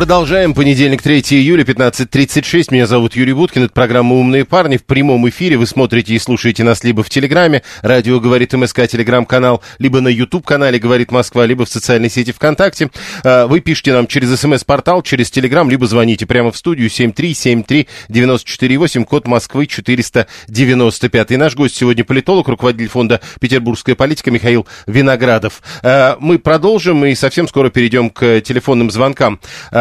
[0.00, 0.54] Продолжаем.
[0.54, 2.68] Понедельник, 3 июля, 15.36.
[2.70, 3.64] Меня зовут Юрий Буткин.
[3.64, 4.78] Это программа «Умные парни».
[4.78, 9.62] В прямом эфире вы смотрите и слушаете нас либо в Телеграме, радио «Говорит МСК», Телеграм-канал,
[9.78, 12.88] либо на YouTube-канале «Говорит Москва», либо в социальной сети ВКонтакте.
[13.24, 19.26] А, вы пишите нам через СМС-портал, через Телеграм, либо звоните прямо в студию 7373948, код
[19.26, 21.32] Москвы 495.
[21.32, 25.60] И наш гость сегодня политолог, руководитель фонда «Петербургская политика» Михаил Виноградов.
[25.82, 29.38] А, мы продолжим и совсем скоро перейдем к телефонным звонкам.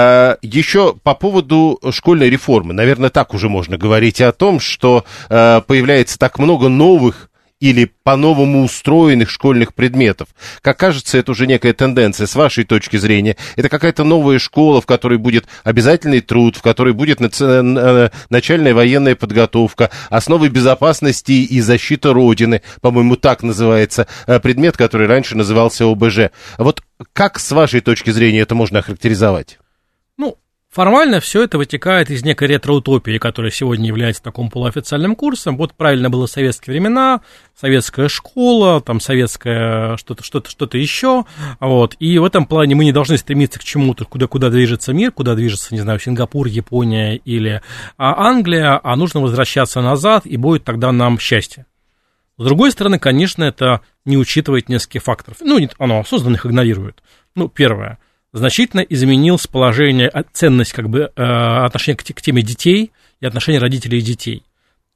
[0.09, 2.73] А, Э, Еще по поводу школьной реформы.
[2.73, 8.63] Наверное, так уже можно говорить о том, что э, появляется так много новых или по-новому
[8.63, 10.29] устроенных школьных предметов.
[10.61, 13.35] Как кажется, это уже некая тенденция с вашей точки зрения.
[13.57, 19.15] Это какая-то новая школа, в которой будет обязательный труд, в которой будет э, начальная военная
[19.15, 24.07] подготовка, основы безопасности и защита Родины, по-моему, так называется
[24.41, 26.31] предмет, который раньше назывался ОБЖ.
[26.57, 26.81] Вот
[27.13, 29.58] как с вашей точки зрения это можно охарактеризовать?
[30.71, 35.57] Формально все это вытекает из некой ретроутопии, которая сегодня является таким полуофициальным курсом.
[35.57, 37.21] Вот правильно было советские времена,
[37.59, 41.25] советская школа, там советская что-то, что-то, что-то еще.
[41.59, 41.95] Вот.
[41.97, 45.33] И в этом плане мы не должны стремиться к чему-то, куда, куда движется мир, куда
[45.33, 47.63] движется, не знаю, Сингапур, Япония или
[47.97, 51.65] а, Англия, а нужно возвращаться назад, и будет тогда нам счастье.
[52.37, 55.37] С другой стороны, конечно, это не учитывает нескольких факторов.
[55.41, 57.01] Ну, оно осознанно их игнорирует.
[57.33, 57.97] Ну, первое–
[58.33, 64.03] значительно изменилось положение, ценность как бы э, отношения к теме детей и отношения родителей и
[64.03, 64.43] детей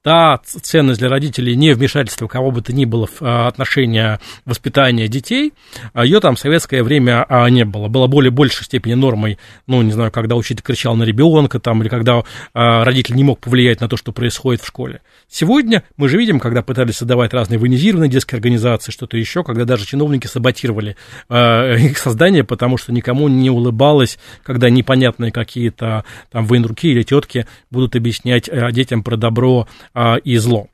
[0.03, 5.07] та ценность для родителей не вмешательство кого бы то ни было в а, отношения воспитания
[5.07, 5.53] детей,
[5.93, 7.87] а ее там в советское время а, не было.
[7.87, 11.89] Было более большей степени нормой, ну, не знаю, когда учитель кричал на ребенка, там, или
[11.89, 15.01] когда родитель не мог повлиять на то, что происходит в школе.
[15.29, 19.85] Сегодня мы же видим, когда пытались создавать разные военизированные детские организации, что-то еще, когда даже
[19.85, 20.97] чиновники саботировали
[21.29, 27.95] их создание, потому что никому не улыбалось, когда непонятные какие-то там военруки или тетки будут
[27.95, 30.67] объяснять детям про добро а, и зло.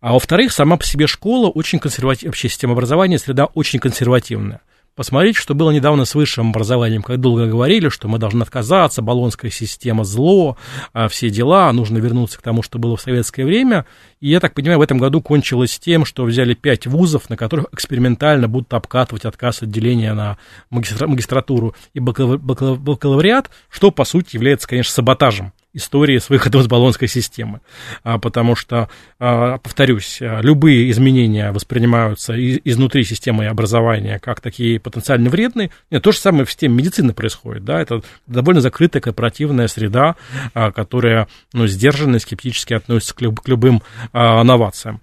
[0.00, 4.60] А во-вторых, сама по себе школа очень консервативная, вообще система образования, среда очень консервативная.
[4.94, 9.50] Посмотрите, что было недавно с высшим образованием, как долго говорили, что мы должны отказаться, баллонская
[9.50, 10.58] система зло,
[10.92, 13.86] а, все дела, нужно вернуться к тому, что было в советское время.
[14.20, 17.66] И я так понимаю, в этом году кончилось тем, что взяли пять вузов, на которых
[17.72, 20.36] экспериментально будут обкатывать отказ отделения на
[20.68, 27.60] магистратуру и бакалавриат, что, по сути, является, конечно, саботажем истории с выходом из баллонской системы.
[28.04, 35.30] А, потому что, а, повторюсь, а, любые изменения воспринимаются изнутри системы образования как такие потенциально
[35.30, 35.70] вредные.
[35.90, 37.64] Нет, то же самое в системе медицины происходит.
[37.64, 37.80] Да?
[37.80, 40.16] Это довольно закрытая корпоративная среда,
[40.52, 43.82] которая ну, сдержанно и скептически относится к, любым
[44.12, 45.00] новациям.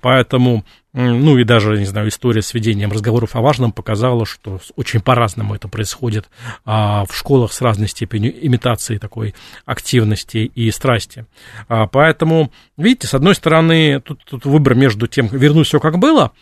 [0.00, 5.00] Поэтому ну и даже, не знаю, история с ведением разговоров о важном показала, что очень
[5.00, 6.28] по-разному это происходит
[6.66, 11.24] а, в школах с разной степенью имитации такой активности и страсти.
[11.68, 16.32] А, поэтому, видите, с одной стороны, тут, тут выбор между тем, вернуть все как было,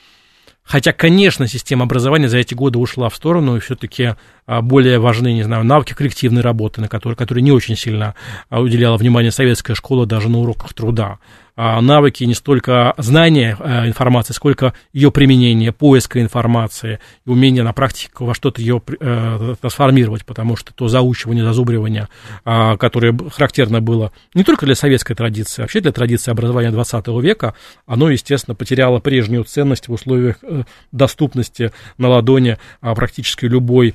[0.63, 4.15] Хотя, конечно, система образования за эти годы ушла в сторону, и все-таки
[4.61, 8.15] более важны, не знаю, навыки коллективной работы, на которые, которые не очень сильно
[8.49, 11.19] а, уделяла внимание советская школа даже на уроках труда.
[11.63, 17.75] А, навыки не столько знания э, информации, сколько ее применения, поиска информации и умения на
[17.75, 22.09] практике во что-то ее э, трансформировать, потому что то заучивание, зазубривание,
[22.47, 27.09] а, которое характерно было не только для советской традиции, а вообще для традиции образования 20
[27.23, 27.55] века,
[27.87, 33.95] оно, естественно, потеряло прежнюю ценность в условиях э, доступности на ладони а, практически любой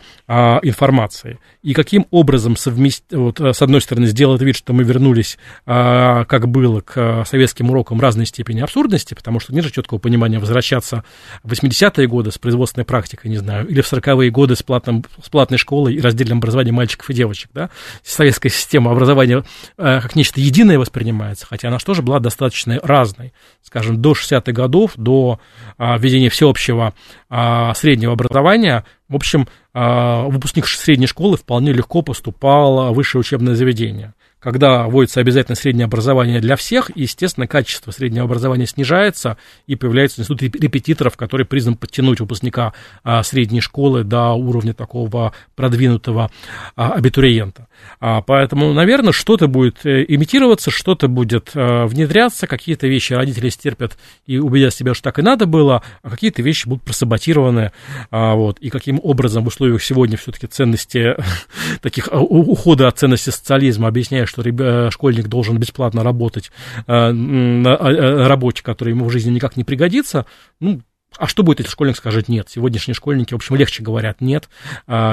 [0.62, 1.40] информации.
[1.64, 6.82] И каким образом совместить, вот, с одной стороны, сделать вид, что мы вернулись, как было,
[6.82, 11.04] к советской советским урокам разной степени абсурдности, потому что нет же четкого понимания возвращаться
[11.44, 15.30] в 80-е годы с производственной практикой, не знаю, или в 40-е годы с, платным, с
[15.30, 17.70] платной школой и раздельным образованием мальчиков и девочек, да.
[18.04, 19.44] Советская система образования
[19.78, 23.34] э, как нечто единое воспринимается, хотя она тоже была достаточно разной.
[23.62, 25.40] Скажем, до 60-х годов, до
[25.78, 26.94] э, введения всеобщего
[27.30, 33.56] э, среднего образования, в общем, э, выпускник средней школы вполне легко поступал в высшее учебное
[33.56, 34.14] заведение
[34.46, 40.44] когда вводится обязательно среднее образование для всех, естественно, качество среднего образования снижается, и появляется институт
[40.44, 46.30] репетиторов, который призван подтянуть выпускника а, средней школы до уровня такого продвинутого
[46.76, 47.68] а, абитуриента.
[48.00, 53.98] А, поэтому, наверное, что-то будет э, имитироваться, что-то будет а, внедряться, какие-то вещи родители стерпят
[54.28, 57.72] и убедят себя, что так и надо было, а какие-то вещи будут просаботированы,
[58.12, 61.16] а, вот, и каким образом в условиях сегодня все-таки ценности
[61.82, 66.52] таких ухода от ценности социализма, объясняя, что ребя, школьник должен бесплатно работать
[66.88, 70.26] а, на работе, которая ему в жизни никак не пригодится,
[70.60, 70.82] ну,
[71.18, 72.50] а что будет, если школьник скажет нет?
[72.50, 74.50] Сегодняшние школьники, в общем, легче говорят нет,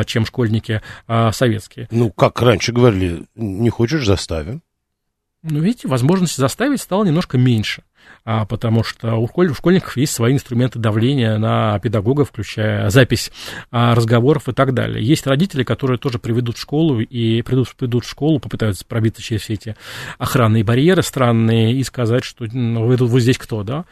[0.06, 1.86] чем школьники советские.
[1.92, 4.62] Ну, как раньше говорили, не хочешь, заставим.
[5.44, 7.84] Ну, видите, возможности заставить стало немножко меньше
[8.24, 13.32] а, потому что у школьников есть свои инструменты давления на педагогов, включая запись
[13.70, 15.04] а, разговоров и так далее.
[15.04, 19.42] Есть родители, которые тоже приведут в школу и придут, придут в школу, попытаются пробиться через
[19.42, 19.76] все эти
[20.18, 23.84] охранные барьеры странные и сказать, что ну, вы, вы здесь кто, да?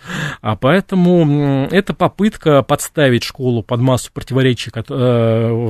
[0.42, 4.82] А поэтому это попытка подставить школу под массу противоречий э,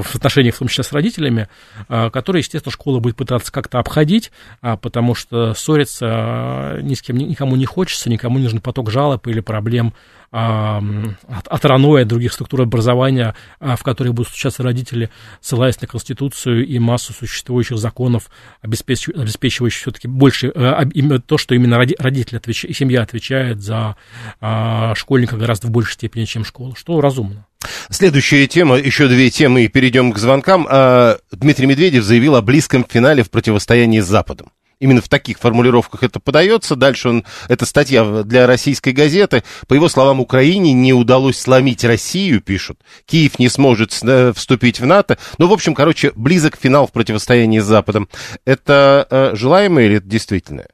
[0.03, 1.49] в отношениях, в том числе с родителями,
[1.89, 7.17] э, которые, естественно, школа будет пытаться как-то обходить, а, потому что ссориться ни с кем
[7.17, 9.95] никому не хочется, никому не нужен поток жалоб или проблем
[10.33, 15.89] от, от РАНО и других структур образования, а, в которых будут встречаться родители, ссылаясь на
[15.89, 18.31] Конституцию и массу существующих законов,
[18.63, 20.87] обеспечивающих, все-таки больше а,
[21.27, 23.97] то, что именно родители отвеч, семья отвечает за
[24.41, 27.47] а, школьника гораздо в большей степени, чем школа, что разумно.
[27.91, 30.67] Следующая тема, еще две темы, и перейдем к звонкам.
[30.71, 34.53] А, Дмитрий Медведев заявил о близком финале в противостоянии с Западом.
[34.81, 36.75] Именно в таких формулировках это подается.
[36.75, 39.45] Дальше он, это статья для российской газеты.
[39.69, 42.81] По его словам, Украине не удалось сломить Россию, пишут.
[43.05, 45.19] Киев не сможет э, вступить в НАТО.
[45.37, 48.09] Ну, в общем, короче, близок финал в противостоянии с Западом.
[48.47, 50.69] Это э, желаемое или это действительное?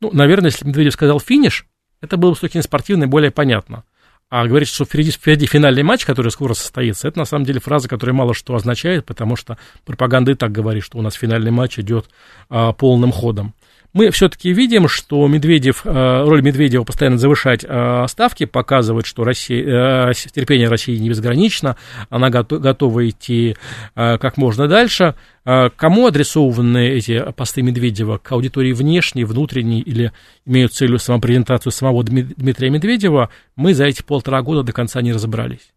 [0.00, 1.66] Ну, наверное, если Медведев сказал финиш,
[2.02, 3.84] это было бы с точки зрения спортивной более понятно.
[4.30, 7.88] А говорить, что впереди, впереди финальный матч, который скоро состоится, это на самом деле фраза,
[7.88, 11.80] которая мало что означает, потому что пропаганда и так говорит, что у нас финальный матч
[11.80, 12.08] идет
[12.48, 13.54] а, полным ходом
[13.92, 20.10] мы все-таки видим, что Медведев, э, роль Медведева постоянно завышать э, ставки, показывает, что Россия,
[20.10, 21.76] э, терпение России не безгранично,
[22.08, 23.56] она готова идти
[23.94, 25.14] как можно дальше.
[25.44, 28.18] Кому адресованы эти посты Медведева?
[28.18, 30.12] К аудитории внешней, внутренней или
[30.46, 33.30] имеют целью самопрезентацию самого Дмитрия Медведева?
[33.56, 35.72] Мы за эти полтора года до конца не разобрались.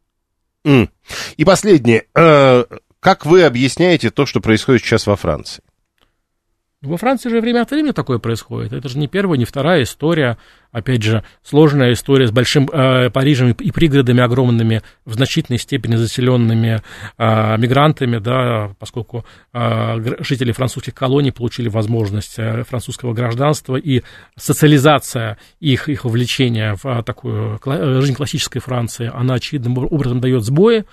[0.65, 2.05] И последнее.
[2.13, 5.61] Как вы объясняете то, что происходит сейчас во Франции?
[6.83, 8.73] Во Франции же время от времени такое происходит.
[8.73, 10.37] Это же не первая, не вторая история.
[10.73, 16.81] Опять же, сложная история с большим э, Парижем и пригородами огромными, в значительной степени заселенными
[17.17, 24.01] э, мигрантами, да, поскольку э, жители французских колоний получили возможность э, французского гражданства и
[24.35, 30.43] социализация их, их вовлечения в э, такую кла- жизнь классической Франции, она очевидным образом дает
[30.43, 30.83] сбои.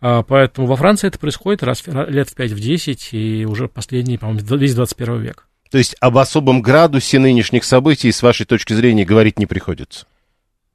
[0.00, 4.74] А, поэтому во Франции это происходит раз лет в 5-10, и уже последний, по-моему, весь
[4.74, 5.46] 21 век.
[5.70, 10.06] То есть об особом градусе нынешних событий, с вашей точки зрения, говорить не приходится?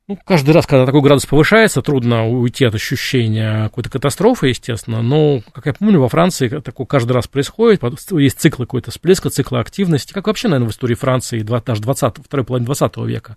[0.07, 5.01] Ну, каждый раз, когда такой градус повышается, трудно уйти от ощущения какой-то катастрофы, естественно.
[5.01, 7.81] Но, как я помню, во Франции такое каждый раз происходит.
[8.11, 10.13] Есть цикл какой-то всплеска, цикл активности.
[10.13, 13.35] Как вообще, наверное, в истории Франции даже 20, второй половины 20 века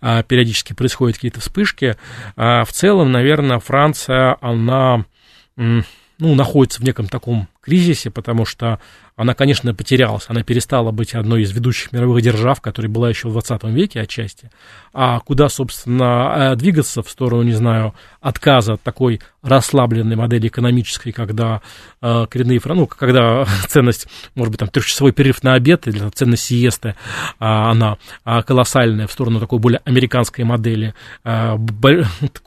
[0.00, 1.96] а, периодически происходят какие-то вспышки.
[2.34, 5.04] А, в целом, наверное, Франция, она
[5.58, 8.80] ну, находится в неком таком кризисе, потому что
[9.18, 13.32] она, конечно, потерялась, она перестала быть одной из ведущих мировых держав, которая была еще в
[13.32, 14.48] 20 веке отчасти,
[14.94, 21.10] а куда, собственно, э, двигаться в сторону, не знаю, отказа от такой расслабленной модели экономической,
[21.10, 21.62] когда
[22.00, 26.90] э, коренные, ну, когда ценность, может быть, там, трехчасовой перерыв на обед или ценность сиесты,
[26.90, 26.94] э,
[27.38, 31.56] она э, колоссальная в сторону такой более американской модели э,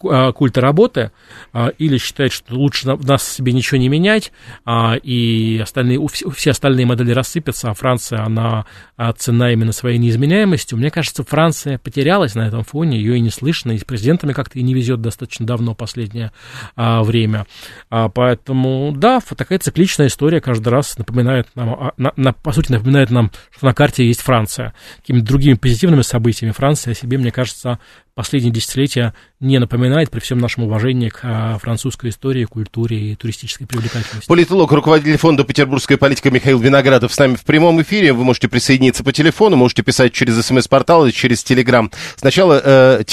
[0.03, 1.11] э культа работы,
[1.53, 4.31] э, или считать, что лучше нас себе ничего не менять,
[4.65, 10.77] э, и остальные, все остальные модели рассыпятся, а Франция, она а, цена именно своей неизменяемостью.
[10.77, 14.59] Мне кажется, Франция потерялась на этом фоне, ее и не слышно, и с президентами как-то
[14.59, 16.31] и не везет достаточно давно, последнее
[16.75, 17.47] а, время.
[17.89, 22.71] А, поэтому, да, такая цикличная история каждый раз напоминает нам, а, на, на, по сути,
[22.71, 24.75] напоминает нам, что на карте есть Франция.
[24.97, 27.79] Какими-то другими позитивными событиями Франция о себе, мне кажется,
[28.21, 33.65] последние десятилетия не напоминает при всем нашем уважении к а, французской истории, культуре и туристической
[33.65, 34.27] привлекательности.
[34.27, 38.13] Политолог, руководитель фонда «Петербургская политика» Михаил Виноградов с нами в прямом эфире.
[38.13, 41.89] Вы можете присоединиться по телефону, можете писать через смс-портал и через телеграм.
[42.15, 43.03] Сначала э,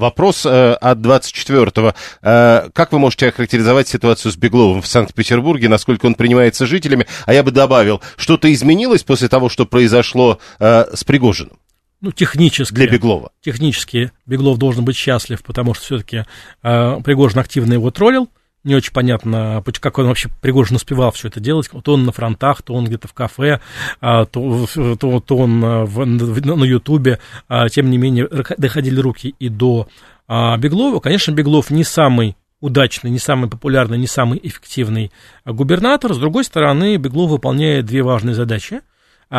[0.00, 1.94] вопрос э, от 24-го.
[2.22, 7.06] Э, как вы можете охарактеризовать ситуацию с Бегловым в Санкт-Петербурге, насколько он принимается жителями?
[7.24, 11.56] А я бы добавил, что-то изменилось после того, что произошло э, с Пригожиным?
[12.00, 12.74] Ну, технически.
[12.74, 13.32] Для Беглова.
[13.40, 16.24] Технически Беглов должен быть счастлив, потому что все-таки
[16.62, 18.28] э, Пригожин активно его троллил.
[18.64, 21.70] Не очень понятно, как он вообще Пригожин успевал все это делать.
[21.70, 23.60] То он на фронтах, то он где-то в кафе,
[24.00, 24.66] а, то,
[24.98, 27.20] то, то он в, на Ютубе.
[27.48, 28.28] А, тем не менее,
[28.58, 29.86] доходили руки и до
[30.26, 30.98] а, Беглова.
[30.98, 35.12] Конечно, Беглов не самый удачный, не самый популярный, не самый эффективный
[35.44, 36.12] губернатор.
[36.12, 38.95] С другой стороны, Беглов выполняет две важные задачи– а,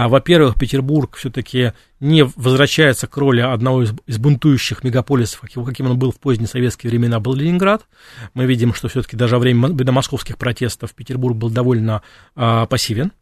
[0.10, 1.72] во-первых, Петербург все-таки
[2.02, 6.90] не возвращается к роли одного из, из бунтующих мегаполисов, каким он был в поздние советские
[6.90, 7.86] времена, был Ленинград.
[8.34, 12.02] Мы видим, что все-таки даже во время московских протестов Петербург был довольно
[12.36, 13.14] а, пассивен.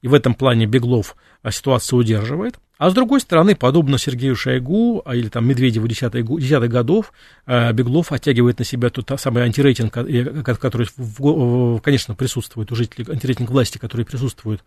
[0.00, 2.58] И в этом плане Беглов а, ситуацию удерживает.
[2.78, 7.12] А с другой стороны, подобно Сергею Шойгу а, или там Медведеву 10-х, 10 годов,
[7.46, 10.88] э, Беглов оттягивает на себя тот самый антирейтинг, который,
[11.80, 14.64] конечно, присутствует у жителей, антирейтинг власти, который присутствует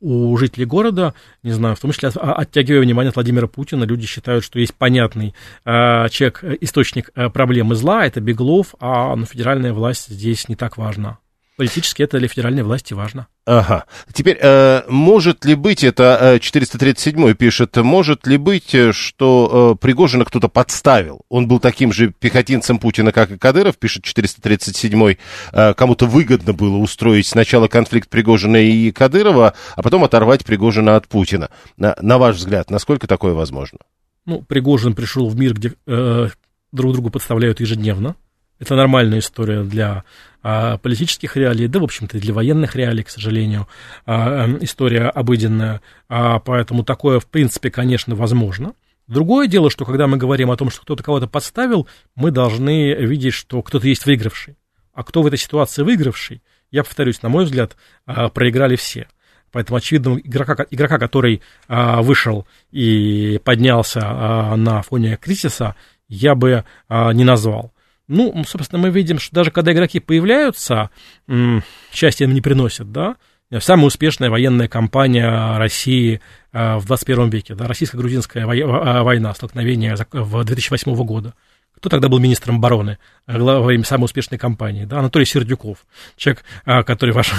[0.00, 4.44] у жителей города, не знаю, в том числе оттягивая внимание от Владимира Путина, люди считают,
[4.44, 10.48] что есть понятный э, человек, э, источник проблемы зла, это Беглов, а федеральная власть здесь
[10.48, 11.18] не так важна.
[11.60, 13.26] Политически это для федеральной власти важно.
[13.44, 13.84] Ага.
[14.14, 19.78] Теперь, э, может ли быть, это э, 437 пишет, может ли быть, э, что э,
[19.78, 21.20] Пригожина кто-то подставил?
[21.28, 25.16] Он был таким же пехотинцем Путина, как и Кадыров, пишет 437
[25.52, 31.08] э, Кому-то выгодно было устроить сначала конфликт Пригожина и Кадырова, а потом оторвать Пригожина от
[31.08, 31.50] Путина.
[31.76, 33.80] На, на ваш взгляд, насколько такое возможно?
[34.24, 36.28] Ну, Пригожин пришел в мир, где э,
[36.72, 38.16] друг другу подставляют ежедневно.
[38.58, 40.04] Это нормальная история для
[40.42, 43.68] политических реалий, да, в общем-то, для военных реалий, к сожалению,
[44.06, 45.80] а, эм, история обыденная.
[46.08, 48.74] А, поэтому такое, в принципе, конечно, возможно.
[49.06, 53.34] Другое дело, что когда мы говорим о том, что кто-то кого-то подставил, мы должны видеть,
[53.34, 54.56] что кто-то есть выигравший.
[54.94, 57.76] А кто в этой ситуации выигравший, я повторюсь, на мой взгляд,
[58.06, 59.08] а, проиграли все.
[59.52, 65.74] Поэтому, очевидно, игрока, игрока который а, вышел и поднялся а, на фоне кризиса,
[66.08, 67.72] я бы а, не назвал.
[68.10, 70.90] Ну, собственно, мы видим, что даже когда игроки появляются,
[71.92, 73.14] счастья им не приносят, да,
[73.60, 76.20] самая успешная военная кампания России
[76.52, 81.34] э, в 21 веке, да, российско-грузинская война, столкновение в 2008 года.
[81.80, 84.84] Кто тогда был министром обороны э, во время самой успешной кампании?
[84.84, 85.78] Да, Анатолий Сердюков,
[86.16, 87.32] человек, э, который, ваш,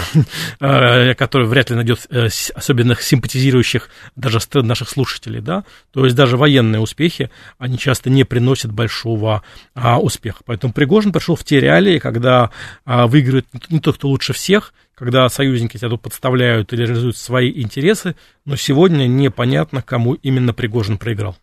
[0.59, 2.07] э, который вряд ли найдет
[2.55, 5.41] особенных симпатизирующих даже наших слушателей.
[5.41, 5.63] Да?
[5.93, 7.29] То есть даже военные успехи,
[7.59, 9.43] они часто не приносят большого
[9.75, 10.41] а, успеха.
[10.45, 12.49] Поэтому Пригожин пришел в те реалии, когда
[12.83, 17.51] а, выигрывает не тот, кто лучше всех, когда союзники тебя тут подставляют или реализуют свои
[17.61, 18.15] интересы,
[18.45, 21.37] но сегодня непонятно, кому именно Пригожин проиграл.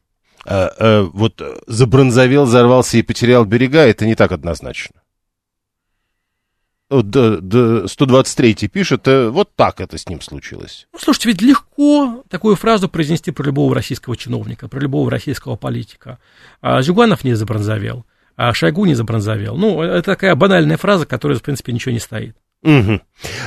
[0.51, 5.03] А, а, вот забронзовел, взорвался и потерял берега, это не так однозначно.
[6.89, 10.89] Вот, да, да, 123 пишет, э, вот так это с ним случилось.
[10.95, 16.19] Ну, слушайте, ведь легко такую фразу произнести про любого российского чиновника, про любого российского политика.
[16.63, 19.59] А Зюганов не забронзовел, а Шойгу не забронзовел.
[19.59, 22.39] Ну, это такая банальная фраза, которая, в принципе, ничего не стоит.
[22.63, 23.01] Угу.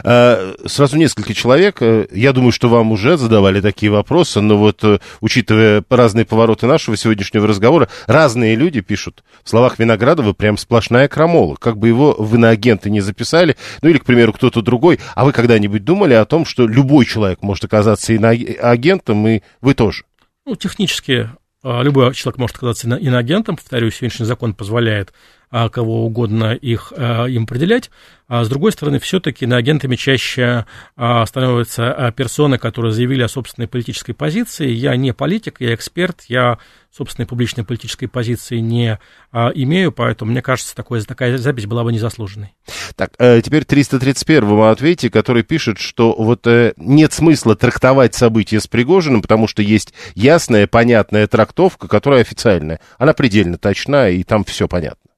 [0.04, 1.82] Сразу несколько человек.
[1.82, 6.66] Э, я думаю, что вам уже задавали такие вопросы, но вот, э, учитывая разные повороты
[6.66, 9.24] нашего сегодняшнего разговора, разные люди пишут.
[9.44, 11.56] В словах Виноградова прям сплошная крамола.
[11.56, 15.00] Как бы его в иноагенты не записали, ну или, к примеру, кто-то другой.
[15.14, 20.04] А вы когда-нибудь думали о том, что любой человек может оказаться иноагентом, и вы тоже?
[20.46, 21.30] Ну, технически
[21.64, 23.56] а, любой человек может оказаться иноагентом.
[23.56, 25.14] Повторюсь, сегодняшний закон позволяет
[25.52, 27.90] кого угодно их, а, им определять.
[28.28, 34.70] А с другой стороны, все-таки иноагентами чаще становятся персоны, которые заявили о собственной политической позиции.
[34.70, 36.58] Я не политик, я эксперт, я
[36.96, 39.00] собственной публичной политической позиции не
[39.34, 42.56] имею, поэтому, мне кажется, такое, такая запись была бы незаслуженной.
[42.96, 48.68] Так, э, теперь 331-му ответе, который пишет, что вот э, нет смысла трактовать события с
[48.68, 52.80] Пригожиным, потому что есть ясная, понятная трактовка, которая официальная.
[52.98, 55.11] Она предельно точна, и там все понятно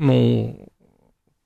[0.00, 0.70] ну,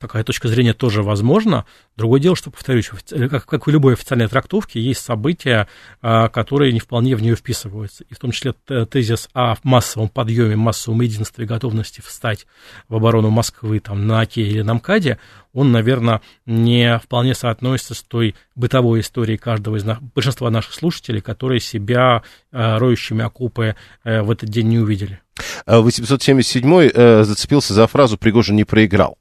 [0.05, 1.64] такая точка зрения тоже возможна.
[1.96, 5.66] Другое дело, что, повторюсь, как, как в любой официальной трактовке, есть события,
[6.02, 8.05] а, которые не вполне в нее вписываются.
[8.05, 8.52] И в том числе
[8.90, 12.46] тезис о массовом подъеме, массовом единстве готовности встать
[12.90, 15.18] в оборону Москвы там, на Оке или на МКАДе,
[15.55, 21.22] он, наверное, не вполне соотносится с той бытовой историей каждого из нас, большинства наших слушателей,
[21.22, 25.20] которые себя э, роющими окопы э, в этот день не увидели.
[25.66, 29.16] 877 э, зацепился за фразу «Пригожин не проиграл».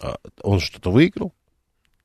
[0.00, 1.32] А он что-то выиграл?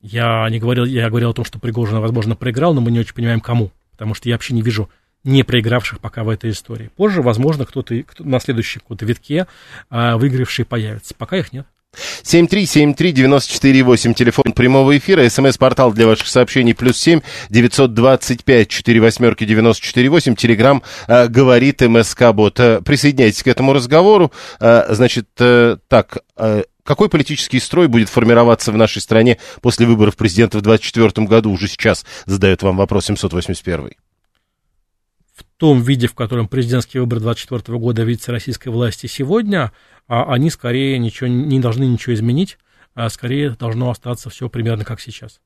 [0.01, 3.13] Я не говорил, я говорил о том, что Пригожин, возможно, проиграл, но мы не очень
[3.13, 3.71] понимаем, кому.
[3.91, 4.89] Потому что я вообще не вижу
[5.23, 6.89] не проигравших пока в этой истории.
[6.95, 9.45] Позже, возможно, кто-то кто на следующем каком-то витке
[9.89, 11.13] а, выигравший появится.
[11.13, 11.67] Пока их нет.
[12.23, 17.19] 7373948, телефон прямого эфира, смс-портал для ваших сообщений, плюс 7
[17.49, 22.59] 925 4 восьмерки 948, телеграмм э, говорит МСК-бот.
[22.61, 24.31] Э, присоединяйтесь к этому разговору.
[24.61, 30.15] Э, значит, э, так, э, какой политический строй будет формироваться в нашей стране после выборов
[30.15, 31.51] президента в 2024 году?
[31.51, 33.91] Уже сейчас задает вам вопрос 781
[35.33, 39.71] в том виде, в котором президентские выборы 2024 года видятся российской власти сегодня,
[40.07, 42.57] а они скорее ничего, не должны ничего изменить,
[42.93, 45.39] а скорее должно остаться все примерно как сейчас.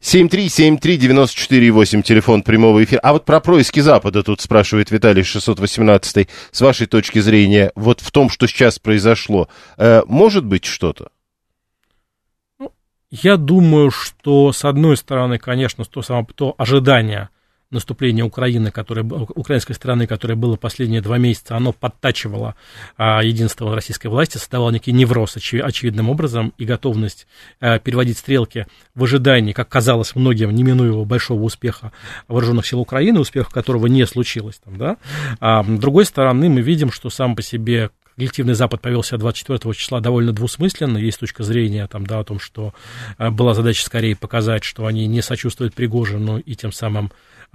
[0.00, 3.00] 7373948, телефон прямого эфира.
[3.00, 6.28] А вот про происки Запада тут спрашивает Виталий 618.
[6.50, 11.08] С вашей точки зрения, вот в том, что сейчас произошло, э, может быть что-то?
[12.58, 12.72] Ну,
[13.10, 17.28] я думаю, что с одной стороны, конечно, то, само, то ожидание–
[17.70, 22.56] наступление Украины, которое, украинской страны, которое было последние два месяца, оно подтачивало
[22.96, 27.26] а, единство российской власти, создавало некий невроз очи, очевидным образом и готовность
[27.60, 31.92] а, переводить стрелки в ожидании, как казалось многим, неминуемого большого успеха
[32.26, 34.60] вооруженных сил Украины, успеха которого не случилось.
[34.64, 34.96] Там, да?
[35.38, 37.90] а, с другой стороны, мы видим, что сам по себе
[38.20, 40.98] коллективный Запад повел себя 24 числа довольно двусмысленно.
[40.98, 42.74] Есть точка зрения там, да, о том, что
[43.16, 47.12] а, была задача скорее показать, что они не сочувствуют Пригожину и тем самым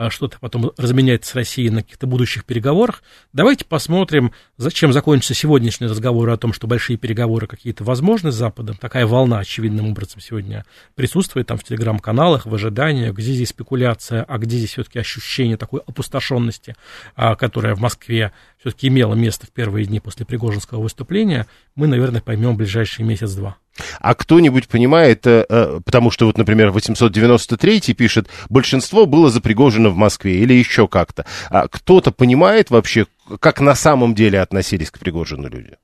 [0.09, 3.03] что-то потом разменять с Россией на каких-то будущих переговорах.
[3.33, 8.75] Давайте посмотрим, зачем закончится сегодняшний разговор о том, что большие переговоры какие-то возможны с Западом.
[8.75, 10.65] Такая волна, очевидным образом, сегодня
[10.95, 15.81] присутствует там в телеграм-каналах, в ожидании, где здесь спекуляция, а где здесь все-таки ощущение такой
[15.85, 16.75] опустошенности,
[17.15, 22.21] а, которая в Москве все-таки имела место в первые дни после Пригожинского выступления, мы, наверное,
[22.21, 23.57] поймем в ближайший месяц-два.
[23.99, 29.97] А кто-нибудь понимает, э, э, потому что вот, например, 893 пишет, большинство было запригожено в
[29.97, 31.25] Москве или еще как-то.
[31.49, 33.05] А кто-то понимает вообще,
[33.39, 35.77] как на самом деле относились к Пригожину люди?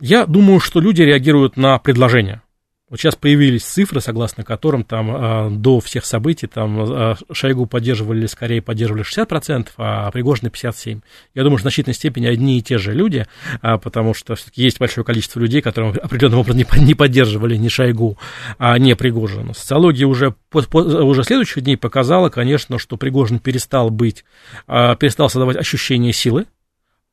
[0.00, 2.42] Я думаю, что люди реагируют на предложение.
[2.90, 8.26] Вот сейчас появились цифры, согласно которым там э, до всех событий там э, Шойгу поддерживали,
[8.26, 11.02] скорее поддерживали 60%, а Пригожина 57%.
[11.34, 13.26] Я думаю, в значительной степени одни и те же люди,
[13.62, 17.68] э, потому что все-таки есть большое количество людей, которые определенным образом не, не поддерживали ни
[17.68, 18.18] Шойгу,
[18.58, 19.54] а не Пригожина.
[19.54, 24.26] Социология уже, по, по, уже следующих дней показала, конечно, что Пригожин перестал быть,
[24.68, 26.44] э, перестал создавать ощущение силы,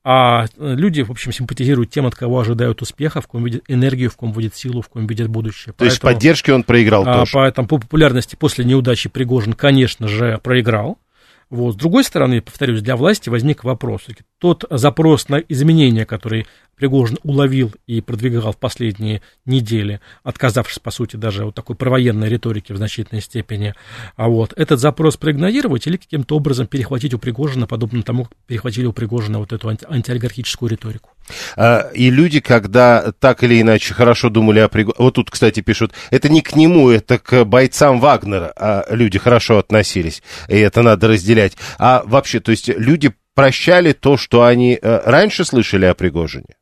[0.04, 4.16] а люди, в общем, симпатизируют тем, от кого ожидают успеха, в ком видят энергию, в
[4.16, 5.74] ком видят силу, в ком видят будущее.
[5.74, 7.32] То Поэтому, есть поддержки он проиграл а, тоже?
[7.34, 10.98] Поэтому по популярности после неудачи Пригожин, конечно же, проиграл.
[11.52, 11.74] Вот.
[11.74, 14.04] С другой стороны, повторюсь, для власти возник вопрос.
[14.42, 21.16] Тот запрос на изменения, который Пригожин уловил и продвигал в последние недели, отказавшись, по сути,
[21.16, 23.76] даже от такой провоенной риторики в значительной степени,
[24.16, 28.88] а вот этот запрос проигнорировать или каким-то образом перехватить у Пригожина, подобно тому, как перехватили
[28.88, 31.12] у Пригожина вот эту анти- антиолигархическую риторику.
[31.56, 35.94] А, и люди, когда так или иначе хорошо думали о Пригожине, вот тут, кстати, пишут,
[36.10, 41.10] это не к нему, это к бойцам Вагнера а люди хорошо относились, и это надо
[41.10, 41.54] разделять.
[41.78, 46.58] А вообще, то есть люди прощали то, что они э, раньше слышали о Пригожине?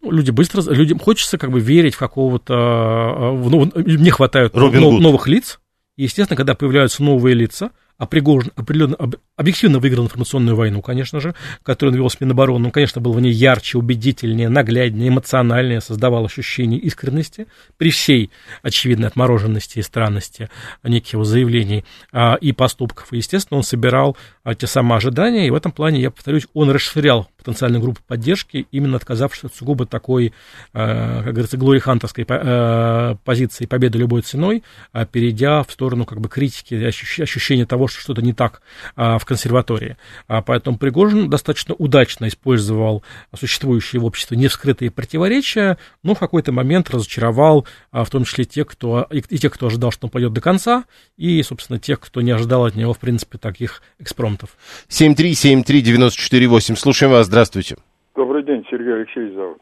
[0.00, 5.28] Ну, люди быстро, людям хочется как бы верить в какого-то, ну, не хватает нов, новых
[5.28, 5.60] лиц.
[5.98, 7.72] Естественно, когда появляются новые лица,
[8.06, 8.96] Пригожин определенно,
[9.36, 11.34] объективно выиграл информационную войну, конечно же,
[11.64, 12.66] которую он вел с Минобороны.
[12.66, 18.30] Он, конечно, был в ней ярче, убедительнее, нагляднее, эмоциональнее, создавал ощущение искренности при всей
[18.62, 20.48] очевидной отмороженности и странности
[20.84, 23.12] неких его заявлений а, и поступков.
[23.12, 26.70] И, естественно, он собирал а, те самые ожидания, и в этом плане, я повторюсь, он
[26.70, 30.32] расширял потенциальную группу поддержки, именно отказавшись от сугубо такой,
[30.72, 36.28] а, как говорится, глорихантерской а, позиции победы любой ценой, а, перейдя в сторону как бы
[36.28, 38.62] критики, ощущения того, что что-то не так
[38.96, 39.96] а, в консерватории.
[40.26, 43.02] А, поэтому Пригожин достаточно удачно использовал
[43.34, 48.66] существующие в обществе невскрытые противоречия, но в какой-то момент разочаровал а, в том числе тех,
[48.66, 50.84] кто, и, и тех, кто ожидал, что он пойдет до конца,
[51.16, 54.50] и, собственно, тех, кто не ожидал от него, в принципе, таких экспромтов.
[54.88, 56.76] 7373948.
[56.76, 57.26] Слушаем вас.
[57.26, 57.76] Здравствуйте.
[58.14, 59.58] Добрый день, Сергей Алексеевич зовут.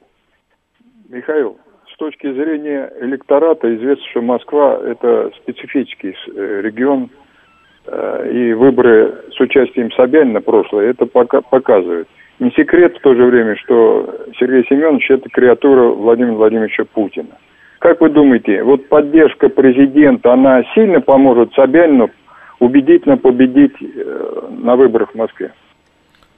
[1.08, 1.58] Михаил,
[1.92, 7.10] с точки зрения электората известно, что Москва– это специфический э, регион,
[8.30, 12.08] и выборы с участием Собянина прошлое это пока показывают.
[12.38, 17.38] Не секрет в то же время, что Сергей Семенович– это креатура Владимира Владимировича Путина.
[17.78, 22.10] Как вы думаете, вот поддержка президента, она сильно поможет Собянину
[22.58, 25.52] убедительно победить э, на выборах в Москве?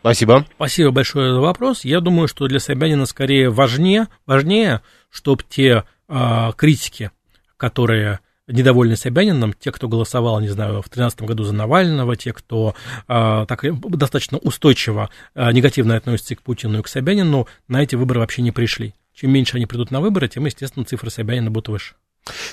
[0.01, 0.45] Спасибо.
[0.55, 1.85] Спасибо большое за вопрос.
[1.85, 4.81] Я думаю, что для Собянина скорее важнее, важнее
[5.11, 6.15] чтобы те э,
[6.57, 7.11] критики,
[7.57, 12.75] которые недовольны Собянином, те, кто голосовал, не знаю, в 2013 году за Навального, те, кто
[13.07, 18.21] э, так достаточно устойчиво э, негативно относится к Путину и к Собянину, на эти выборы
[18.21, 18.95] вообще не пришли.
[19.15, 21.95] Чем меньше они придут на выборы, тем, естественно, цифры Собянина будут выше.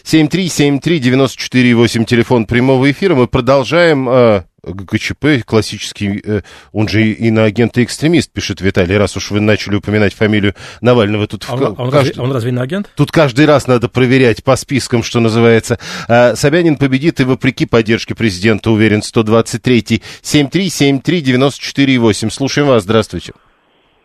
[0.04, 3.16] 7373948, телефон прямого эфира.
[3.16, 4.10] Мы продолжаем.
[4.10, 6.42] Э, ГКЧП, классический, э,
[6.72, 11.28] он же иноагент и экстремист, пишет Виталий, раз уж вы начали упоминать фамилию Навального.
[11.28, 12.92] Тут а он, в, он, каждый, разве, он разве иноагент?
[12.96, 15.78] Тут каждый раз надо проверять по спискам, что называется.
[16.08, 20.02] А, Собянин победит и вопреки поддержке президента, уверен, 123-й.
[20.24, 22.30] 7373948.
[22.30, 23.34] Слушаем вас, здравствуйте.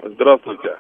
[0.03, 0.71] Здравствуйте.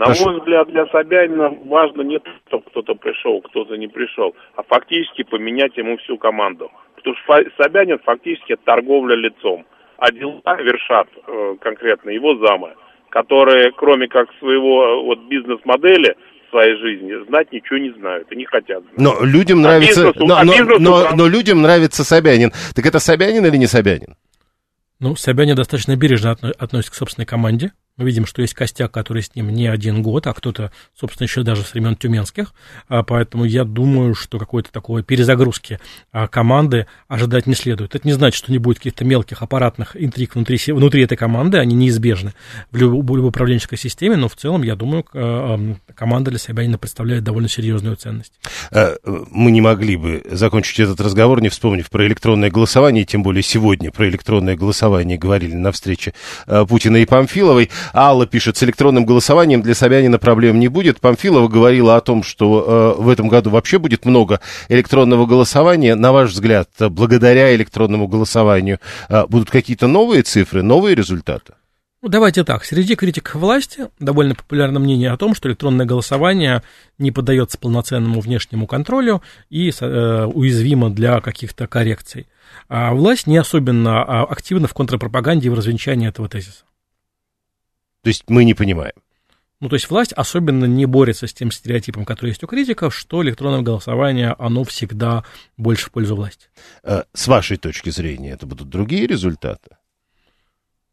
[0.00, 0.30] На Прошу.
[0.30, 5.24] мой взгляд, для Собянина важно не то, чтобы кто-то пришел, кто-то не пришел, а фактически
[5.24, 6.70] поменять ему всю команду.
[6.96, 9.66] Потому что Собянин фактически торговля лицом.
[9.98, 12.76] А дела вершат э, конкретно его замы,
[13.10, 16.16] которые, кроме как своего э, вот бизнес-модели,
[16.48, 18.96] своей жизни знать ничего не знают и не хотят знать.
[18.96, 22.52] Но людям а нравится, бизнесу, но, а но, но, но, но людям нравится Собянин.
[22.74, 24.16] Так это Собянин или не Собянин?
[24.98, 27.72] Ну, Собянин достаточно бережно относится к собственной команде.
[28.00, 31.42] Мы видим, что есть костяк, который с ним не один год, а кто-то, собственно, еще
[31.42, 32.54] даже с времен тюменских.
[32.88, 35.78] А, поэтому я думаю, что какой-то такой перезагрузки
[36.10, 37.94] а, команды ожидать не следует.
[37.94, 41.76] Это не значит, что не будет каких-то мелких аппаратных интриг внутри, внутри этой команды, они
[41.76, 42.32] неизбежны
[42.70, 45.04] в любой, в любой управленческой системе, но в целом, я думаю,
[45.94, 48.32] команда для себя не представляет довольно серьезную ценность.
[48.70, 53.42] Э, мы не могли бы закончить этот разговор, не вспомнив про электронное голосование, тем более
[53.42, 56.14] сегодня про электронное голосование говорили на встрече
[56.46, 57.68] э, Путина и Памфиловой.
[57.94, 61.00] Алла пишет, с электронным голосованием для Собянина проблем не будет.
[61.00, 65.94] Памфилова говорила о том, что э, в этом году вообще будет много электронного голосования.
[65.94, 68.78] На ваш взгляд, благодаря электронному голосованию
[69.08, 71.54] э, будут какие-то новые цифры, новые результаты?
[72.02, 72.64] Ну, давайте так.
[72.64, 76.62] Среди критиков власти довольно популярно мнение о том, что электронное голосование
[76.96, 82.26] не поддается полноценному внешнему контролю и э, уязвимо для каких-то коррекций.
[82.68, 86.64] А власть не особенно а, активна в контрпропаганде и в развенчании этого тезиса.
[88.02, 88.94] То есть мы не понимаем.
[89.60, 93.22] Ну, то есть власть особенно не борется с тем стереотипом, который есть у критиков, что
[93.22, 95.22] электронное голосование, оно всегда
[95.58, 96.48] больше в пользу власти.
[96.82, 99.76] Э, с вашей точки зрения, это будут другие результаты?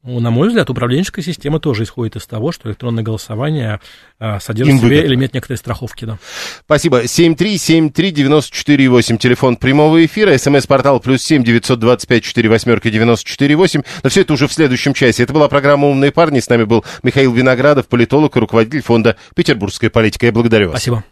[0.08, 3.82] Ну, на мой взгляд, управленческая система тоже исходит из того, что электронное голосование
[4.20, 6.06] а, содержит Им в себе элемент некоторой страховки.
[6.06, 6.18] Да.
[6.64, 7.04] Спасибо.
[7.04, 13.82] 7373948, телефон прямого эфира, смс-портал плюс семь девятьсот двадцать пять четыре восьмерка девяносто четыре восемь.
[14.02, 15.24] Но все это уже в следующем часе.
[15.24, 16.40] Это была программа «Умные парни».
[16.40, 20.28] С нами был Михаил Виноградов, политолог и руководитель фонда «Петербургская политика».
[20.28, 20.78] Я благодарю вас.
[20.78, 21.04] Спасибо.